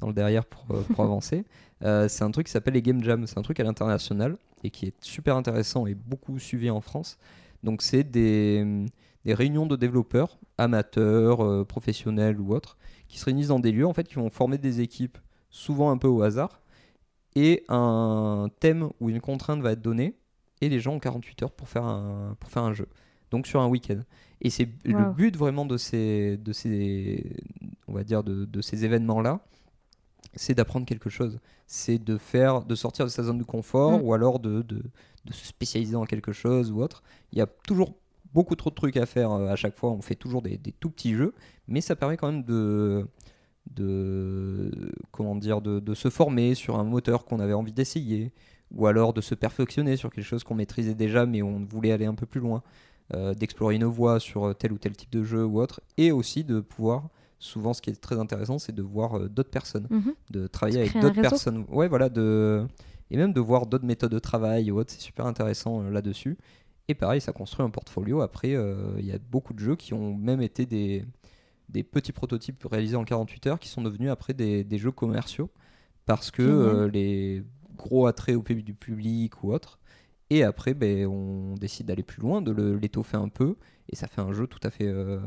dans 0.00 0.08
le 0.08 0.14
derrière 0.14 0.46
pour, 0.46 0.64
euh, 0.70 0.82
pour 0.82 1.00
avancer. 1.04 1.44
c'est 1.82 2.22
un 2.22 2.30
truc 2.30 2.46
qui 2.46 2.52
s'appelle 2.52 2.74
les 2.74 2.82
Game 2.82 3.02
Jam. 3.04 3.26
C'est 3.26 3.38
un 3.38 3.42
truc 3.42 3.60
à 3.60 3.64
l'international 3.64 4.36
et 4.64 4.70
qui 4.70 4.86
est 4.86 5.04
super 5.04 5.36
intéressant 5.36 5.86
et 5.86 5.94
beaucoup 5.94 6.38
suivi 6.38 6.70
en 6.70 6.80
France. 6.80 7.18
Donc 7.62 7.82
c'est 7.82 8.04
des 8.04 8.86
des 9.24 9.34
réunions 9.34 9.66
de 9.66 9.76
développeurs, 9.76 10.38
amateurs, 10.56 11.44
euh, 11.44 11.64
professionnels 11.64 12.40
ou 12.40 12.54
autres, 12.54 12.78
qui 13.08 13.18
se 13.18 13.26
réunissent 13.26 13.48
dans 13.48 13.60
des 13.60 13.72
lieux 13.72 13.86
en 13.86 13.92
fait 13.92 14.08
qui 14.08 14.14
vont 14.14 14.30
former 14.30 14.56
des 14.56 14.80
équipes, 14.80 15.18
souvent 15.50 15.90
un 15.90 15.98
peu 15.98 16.08
au 16.08 16.22
hasard, 16.22 16.62
et 17.38 17.64
un 17.68 18.48
thème 18.58 18.90
ou 18.98 19.10
une 19.10 19.20
contrainte 19.20 19.60
va 19.60 19.72
être 19.72 19.80
donnée, 19.80 20.16
et 20.60 20.68
les 20.68 20.80
gens 20.80 20.94
ont 20.94 20.98
48 20.98 21.44
heures 21.44 21.52
pour 21.52 21.68
faire 21.68 21.84
un, 21.84 22.36
pour 22.40 22.50
faire 22.50 22.64
un 22.64 22.72
jeu. 22.72 22.88
Donc 23.30 23.46
sur 23.46 23.60
un 23.60 23.68
week-end. 23.68 24.00
Et 24.40 24.50
c'est 24.50 24.68
le 24.84 25.12
but 25.12 25.36
vraiment 25.36 25.64
de 25.64 25.76
ces, 25.76 26.36
de 26.36 26.52
ces, 26.52 27.36
on 27.86 27.92
va 27.92 28.02
dire 28.02 28.24
de, 28.24 28.44
de 28.44 28.60
ces 28.60 28.84
événements-là, 28.84 29.40
c'est 30.34 30.54
d'apprendre 30.54 30.84
quelque 30.86 31.10
chose. 31.10 31.38
C'est 31.66 31.98
de 31.98 32.18
faire, 32.18 32.64
de 32.64 32.74
sortir 32.74 33.04
de 33.04 33.10
sa 33.10 33.22
zone 33.22 33.38
de 33.38 33.44
confort, 33.44 33.98
mm. 33.98 34.02
ou 34.02 34.14
alors 34.14 34.40
de, 34.40 34.62
de, 34.62 34.82
de, 35.24 35.32
se 35.32 35.46
spécialiser 35.46 35.92
dans 35.92 36.06
quelque 36.06 36.32
chose 36.32 36.72
ou 36.72 36.82
autre. 36.82 37.02
Il 37.32 37.38
y 37.38 37.42
a 37.42 37.46
toujours 37.46 37.94
beaucoup 38.32 38.56
trop 38.56 38.70
de 38.70 38.74
trucs 38.74 38.96
à 38.96 39.06
faire 39.06 39.30
euh, 39.30 39.48
à 39.48 39.56
chaque 39.56 39.76
fois. 39.76 39.90
On 39.90 40.02
fait 40.02 40.14
toujours 40.14 40.42
des, 40.42 40.58
tout 40.80 40.90
petits 40.90 41.14
jeux, 41.14 41.34
mais 41.68 41.80
ça 41.80 41.94
permet 41.94 42.16
quand 42.16 42.32
même 42.32 42.44
de, 42.44 43.06
de 43.74 44.70
comment 45.10 45.36
dire, 45.36 45.60
de, 45.60 45.94
se 45.94 46.10
former 46.10 46.54
sur 46.54 46.78
un 46.78 46.84
moteur 46.84 47.24
qu'on 47.24 47.40
avait 47.40 47.52
envie 47.52 47.72
d'essayer, 47.72 48.32
ou 48.74 48.86
alors 48.86 49.12
de 49.12 49.20
se 49.20 49.34
perfectionner 49.34 49.96
sur 49.96 50.10
quelque 50.10 50.24
chose 50.24 50.44
qu'on 50.44 50.54
maîtrisait 50.54 50.94
déjà, 50.94 51.26
mais 51.26 51.42
on 51.42 51.64
voulait 51.64 51.92
aller 51.92 52.06
un 52.06 52.14
peu 52.14 52.26
plus 52.26 52.40
loin, 52.40 52.62
euh, 53.14 53.34
d'explorer 53.34 53.78
nos 53.78 53.90
voies 53.90 54.20
sur 54.20 54.54
tel 54.56 54.72
ou 54.72 54.78
tel 54.78 54.96
type 54.96 55.10
de 55.10 55.22
jeu 55.22 55.44
ou 55.44 55.60
autre, 55.60 55.80
et 55.96 56.12
aussi 56.12 56.44
de 56.44 56.60
pouvoir 56.60 57.08
souvent 57.38 57.72
ce 57.72 57.80
qui 57.80 57.90
est 57.90 58.00
très 58.00 58.18
intéressant 58.18 58.58
c'est 58.58 58.74
de 58.74 58.82
voir 58.82 59.16
euh, 59.16 59.28
d'autres 59.28 59.50
personnes 59.50 59.86
mhm. 59.90 60.12
de 60.30 60.48
travailler 60.48 60.80
avec 60.80 60.98
d'autres 61.00 61.20
personnes 61.20 61.64
ouais 61.68 61.86
voilà 61.86 62.08
de 62.08 62.66
et 63.12 63.16
même 63.16 63.32
de 63.32 63.38
voir 63.38 63.66
d'autres 63.66 63.84
méthodes 63.84 64.10
de 64.10 64.18
travail 64.18 64.72
ou 64.72 64.80
autre 64.80 64.90
c'est 64.90 65.00
super 65.00 65.24
intéressant 65.24 65.82
là-dessus 65.82 66.36
et 66.88 66.94
pareil, 66.94 67.20
ça 67.20 67.32
construit 67.32 67.64
un 67.64 67.70
portfolio. 67.70 68.22
Après, 68.22 68.54
euh, 68.54 68.94
il 68.98 69.04
y 69.04 69.12
a 69.12 69.18
beaucoup 69.30 69.52
de 69.52 69.58
jeux 69.58 69.76
qui 69.76 69.92
ont 69.92 70.14
même 70.14 70.40
été 70.40 70.64
des, 70.64 71.04
des 71.68 71.82
petits 71.82 72.12
prototypes 72.12 72.64
réalisés 72.64 72.96
en 72.96 73.04
48 73.04 73.46
heures 73.46 73.58
qui 73.58 73.68
sont 73.68 73.82
devenus 73.82 74.10
après 74.10 74.34
des, 74.34 74.64
des 74.64 74.78
jeux 74.78 74.92
commerciaux 74.92 75.50
parce 76.06 76.30
que 76.30 76.42
euh, 76.42 76.88
les 76.88 77.44
gros 77.76 78.06
attraits 78.06 78.36
au 78.36 78.42
du 78.42 78.74
public 78.74 79.42
ou 79.42 79.52
autre. 79.52 79.78
Et 80.30 80.42
après, 80.42 80.74
ben, 80.74 81.06
on 81.06 81.54
décide 81.54 81.86
d'aller 81.86 82.02
plus 82.02 82.20
loin, 82.20 82.42
de 82.42 82.52
l'étoffer 82.72 83.16
un 83.16 83.28
peu, 83.28 83.56
et 83.88 83.96
ça 83.96 84.08
fait 84.08 84.20
un 84.20 84.32
jeu 84.32 84.46
tout 84.46 84.60
à 84.62 84.70
fait, 84.70 84.86
euh, 84.86 85.20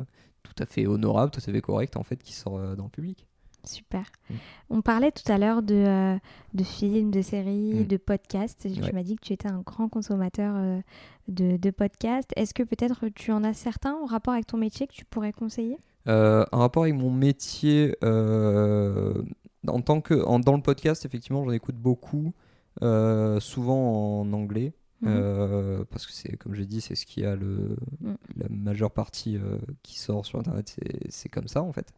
tout 0.44 0.54
à 0.60 0.66
fait 0.66 0.86
honorable, 0.86 1.32
tout 1.32 1.40
à 1.40 1.52
fait 1.52 1.62
correct 1.62 1.98
en 1.98 2.04
fait, 2.04 2.22
qui 2.22 2.34
sort 2.34 2.76
dans 2.76 2.84
le 2.84 2.90
public. 2.90 3.26
Super. 3.64 4.12
Mm. 4.30 4.34
On 4.70 4.82
parlait 4.82 5.12
tout 5.12 5.30
à 5.32 5.38
l'heure 5.38 5.62
de, 5.62 5.76
euh, 5.76 6.18
de, 6.54 6.64
films, 6.64 7.12
de 7.12 7.22
séries, 7.22 7.82
mm. 7.82 7.88
de 7.88 7.98
podcasts. 7.98 8.68
Tu 8.74 8.94
m'as 8.94 9.04
dit 9.04 9.16
que 9.16 9.26
tu 9.26 9.34
étais 9.34 9.50
un 9.50 9.62
grand 9.62 9.88
consommateur 9.88 10.56
euh, 10.56 10.82
de, 11.28 11.58
de, 11.58 11.72
podcasts. 11.72 12.32
Est-ce 12.36 12.54
que 12.54 12.64
peut-être 12.64 13.10
tu 13.10 13.32
en 13.32 13.44
as 13.44 13.54
certains 13.54 13.94
en 13.94 14.06
rapport 14.06 14.34
avec 14.34 14.48
ton 14.48 14.58
métier 14.58 14.88
que 14.88 14.94
tu 14.94 15.06
pourrais 15.06 15.34
conseiller? 15.34 15.78
Euh, 16.08 16.46
En 16.52 16.60
rapport 16.60 16.84
avec 16.84 16.96
mon 16.96 17.12
métier, 17.12 17.96
en 18.02 19.82
tant 19.82 20.02
que, 20.02 20.14
dans 20.40 20.56
le 20.56 20.62
podcast, 20.62 21.06
effectivement, 21.06 21.44
j'en 21.44 21.52
écoute 21.52 21.76
beaucoup, 21.76 22.34
souvent 22.82 24.22
en 24.22 24.34
anglais. 24.34 24.74
Mhm. 25.04 25.84
parce 25.90 26.06
que 26.06 26.14
c'est 26.14 26.38
comme 26.38 26.54
j'ai 26.54 26.68
dit 26.68 26.80
c'est 26.80 26.94
ce 26.94 27.08
qui 27.08 27.26
a 27.26 27.36
le 27.36 27.76
mm. 28.02 28.14
la 28.38 28.50
majeure 28.52 28.92
partie 28.92 29.40
qui 29.82 29.98
sort 29.98 30.28
sur 30.28 30.38
internet 30.38 30.80
c'est 31.10 31.28
comme 31.28 31.48
ça 31.48 31.64
en 31.64 31.74
fait 31.74 31.92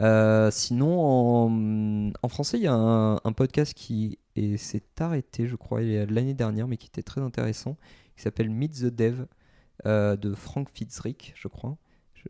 euh, 0.00 0.50
sinon, 0.50 2.12
en, 2.22 2.28
français, 2.28 2.58
il 2.58 2.64
y 2.64 2.66
a 2.66 2.74
un, 2.74 3.32
podcast 3.32 3.74
qui 3.74 4.18
s'est 4.56 4.82
arrêté, 4.98 5.46
je 5.46 5.56
crois, 5.56 5.80
l'année 5.80 6.34
dernière, 6.34 6.68
mais 6.68 6.76
qui 6.76 6.88
était 6.88 7.02
très 7.02 7.20
intéressant, 7.20 7.76
qui 8.16 8.22
s'appelle 8.22 8.50
Meet 8.50 8.72
the 8.80 8.94
Dev 8.94 9.26
euh, 9.86 10.16
de 10.16 10.34
Frank 10.34 10.68
Fitzrick, 10.72 11.32
je 11.36 11.48
crois. 11.48 11.76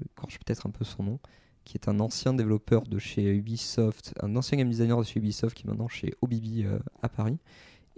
Je 0.01 0.07
corche 0.15 0.39
peut-être 0.39 0.67
un 0.67 0.71
peu 0.71 0.85
son 0.85 1.03
nom, 1.03 1.19
qui 1.65 1.77
est 1.77 1.89
un 1.89 1.99
ancien 2.01 2.33
développeur 2.35 2.83
de 2.83 2.99
chez 2.99 3.25
Ubisoft, 3.35 4.15
un 4.23 4.35
ancien 4.37 4.57
game 4.59 4.69
designer 4.71 4.99
de 4.99 5.05
chez 5.05 5.19
Ubisoft 5.19 5.57
qui 5.57 5.67
est 5.67 5.71
maintenant 5.71 5.89
chez 5.89 6.15
OBB 6.23 6.65
euh, 6.65 6.79
à 7.03 7.09
Paris. 7.09 7.39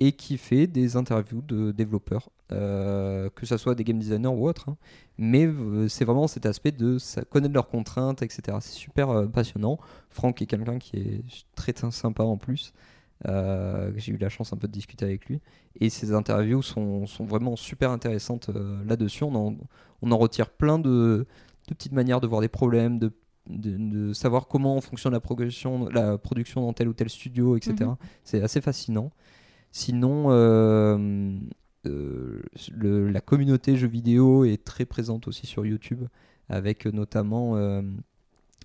et 0.01 0.13
qui 0.13 0.39
fait 0.39 0.67
des 0.69 0.95
interviews 0.97 1.43
de 1.43 1.73
développeurs, 1.73 2.31
euh, 2.53 3.29
que 3.35 3.45
ce 3.47 3.57
soit 3.57 3.75
des 3.75 3.83
game 3.85 3.99
designers 3.99 4.29
ou 4.29 4.47
autres. 4.49 4.69
hein. 4.69 4.77
Mais 5.19 5.45
euh, 5.47 5.89
c'est 5.89 6.05
vraiment 6.05 6.29
cet 6.29 6.47
aspect 6.47 6.71
de 6.73 6.99
ça- 6.99 7.25
connaître 7.25 7.53
leurs 7.55 7.69
contraintes, 7.69 8.23
etc. 8.23 8.59
C'est 8.61 8.75
super 8.79 9.29
passionnant. 9.31 9.79
Franck 10.11 10.41
est 10.41 10.47
quelqu'un 10.47 10.79
qui 10.79 10.97
est 10.99 11.23
très 11.57 11.75
sympa 11.91 12.23
en 12.23 12.37
plus. 12.37 12.73
Euh, 13.27 13.91
J'ai 13.97 14.13
eu 14.13 14.19
la 14.19 14.29
chance 14.29 14.53
un 14.53 14.57
peu 14.57 14.69
de 14.69 14.73
discuter 14.73 15.05
avec 15.05 15.27
lui. 15.27 15.41
Et 15.81 15.91
ces 15.91 16.13
interviews 16.13 16.63
sont, 16.63 17.05
vraiment 17.21 17.57
super 17.57 17.91
intéressantes 17.91 18.51
là-dessus. 18.87 19.25
On 19.25 19.59
en 20.13 20.17
retire 20.19 20.51
plein 20.51 20.79
de, 20.79 21.27
de 21.69 21.75
petites 21.75 21.93
manières 21.93 22.21
de 22.21 22.27
voir 22.27 22.41
des 22.41 22.49
problèmes, 22.49 22.99
de, 22.99 23.13
de, 23.49 23.77
de 23.77 24.13
savoir 24.13 24.49
comment 24.49 24.81
fonctionne 24.81 25.13
la, 25.13 25.21
progression, 25.21 25.89
la 25.89 26.19
production 26.19 26.63
dans 26.63 26.73
tel 26.73 26.89
ou 26.89 26.93
tel 26.95 27.09
studio, 27.09 27.57
etc. 27.57 27.75
Mhm. 27.81 27.97
C'est 28.25 28.43
assez 28.43 28.61
fascinant. 28.61 29.13
Sinon, 29.71 30.27
euh, 30.31 31.39
euh, 31.87 32.43
le- 32.73 33.11
la 33.11 33.21
communauté 33.21 33.77
jeux 33.77 33.87
vidéo 33.89 34.45
est 34.45 34.65
très 34.65 34.85
présente 34.87 35.29
aussi 35.29 35.47
sur 35.47 35.65
YouTube, 35.67 36.05
avec 36.49 36.87
notamment 36.87 37.57
euh, 37.57 37.83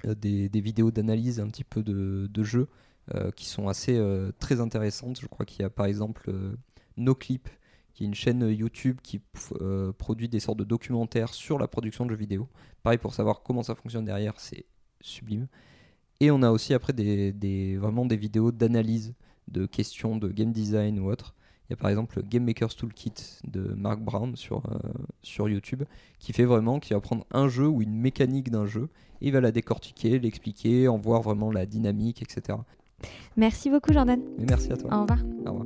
des, 0.06 0.50
des 0.50 0.62
vidéos 0.62 0.92
d'analyse 0.92 1.40
un 1.40 1.48
petit 1.48 1.64
peu 1.66 1.84
de, 1.84 2.28
de 2.32 2.44
jeux 2.44 2.68
qui 3.36 3.48
sont 3.48 3.68
assez 3.68 4.00
très 4.40 4.62
intéressantes. 4.62 5.20
Je 5.20 5.28
crois 5.28 5.46
qu'il 5.46 5.62
y 5.62 5.66
a 5.66 5.70
par 5.70 5.88
exemple 5.88 6.30
euh, 6.30 6.56
NoClip, 6.96 7.50
qui 7.94 8.04
est 8.04 8.08
une 8.08 8.16
chaîne 8.16 8.42
YouTube 8.50 8.98
qui 9.04 9.22
euh, 9.62 9.92
produit 9.94 10.28
des 10.28 10.40
sortes 10.40 10.58
de 10.60 10.64
documentaires 10.64 11.34
sur 11.34 11.60
la 11.60 11.68
production 11.68 12.06
de 12.06 12.10
jeux 12.12 12.16
vidéo. 12.18 12.48
Pareil, 12.82 12.98
pour 12.98 13.14
savoir 13.14 13.44
comment 13.44 13.64
ça 13.64 13.76
fonctionne 13.76 14.06
derrière, 14.06 14.40
c'est 14.40 14.66
sublime. 15.02 15.48
Et 16.20 16.32
on 16.32 16.42
a 16.42 16.52
aussi 16.52 16.74
après 16.74 16.94
des, 16.94 17.32
des- 17.34 17.78
vraiment 17.78 18.06
des 18.06 18.18
vidéos 18.18 18.52
d'analyse 18.52 19.14
de 19.48 19.66
questions 19.66 20.16
de 20.18 20.30
game 20.30 20.52
design 20.52 21.00
ou 21.00 21.10
autre. 21.12 21.36
Il 21.70 21.72
y 21.72 21.74
a 21.74 21.78
par 21.78 21.90
exemple 21.90 22.18
le 22.18 22.24
Game 22.24 22.44
Maker's 22.46 22.76
Toolkit 22.76 23.14
de 23.46 23.62
Mark 23.76 24.00
Brown 24.02 24.36
sur, 24.36 24.58
euh, 24.70 24.78
sur 25.22 25.48
YouTube 25.48 25.84
qui 26.20 26.34
fait 26.34 26.44
vraiment, 26.46 26.80
qui 26.80 26.94
va 26.94 27.00
prendre 27.00 27.26
un 27.32 27.48
jeu 27.48 27.68
ou 27.68 27.82
une 27.82 27.96
mécanique 27.96 28.50
d'un 28.52 28.66
jeu 28.66 28.90
et 29.22 29.28
il 29.28 29.32
va 29.34 29.40
la 29.42 29.52
décortiquer, 29.52 30.20
l'expliquer, 30.20 30.88
en 30.88 30.98
voir 30.98 31.22
vraiment 31.22 31.52
la 31.52 31.66
dynamique, 31.66 32.22
etc. 32.22 32.58
Merci 33.38 33.70
beaucoup 33.70 33.92
Jordan. 33.94 34.22
Merci 34.40 34.72
à 34.72 34.78
toi. 34.78 34.94
Au 34.94 35.02
revoir. 35.02 35.20
Au 35.46 35.50
revoir. 35.52 35.66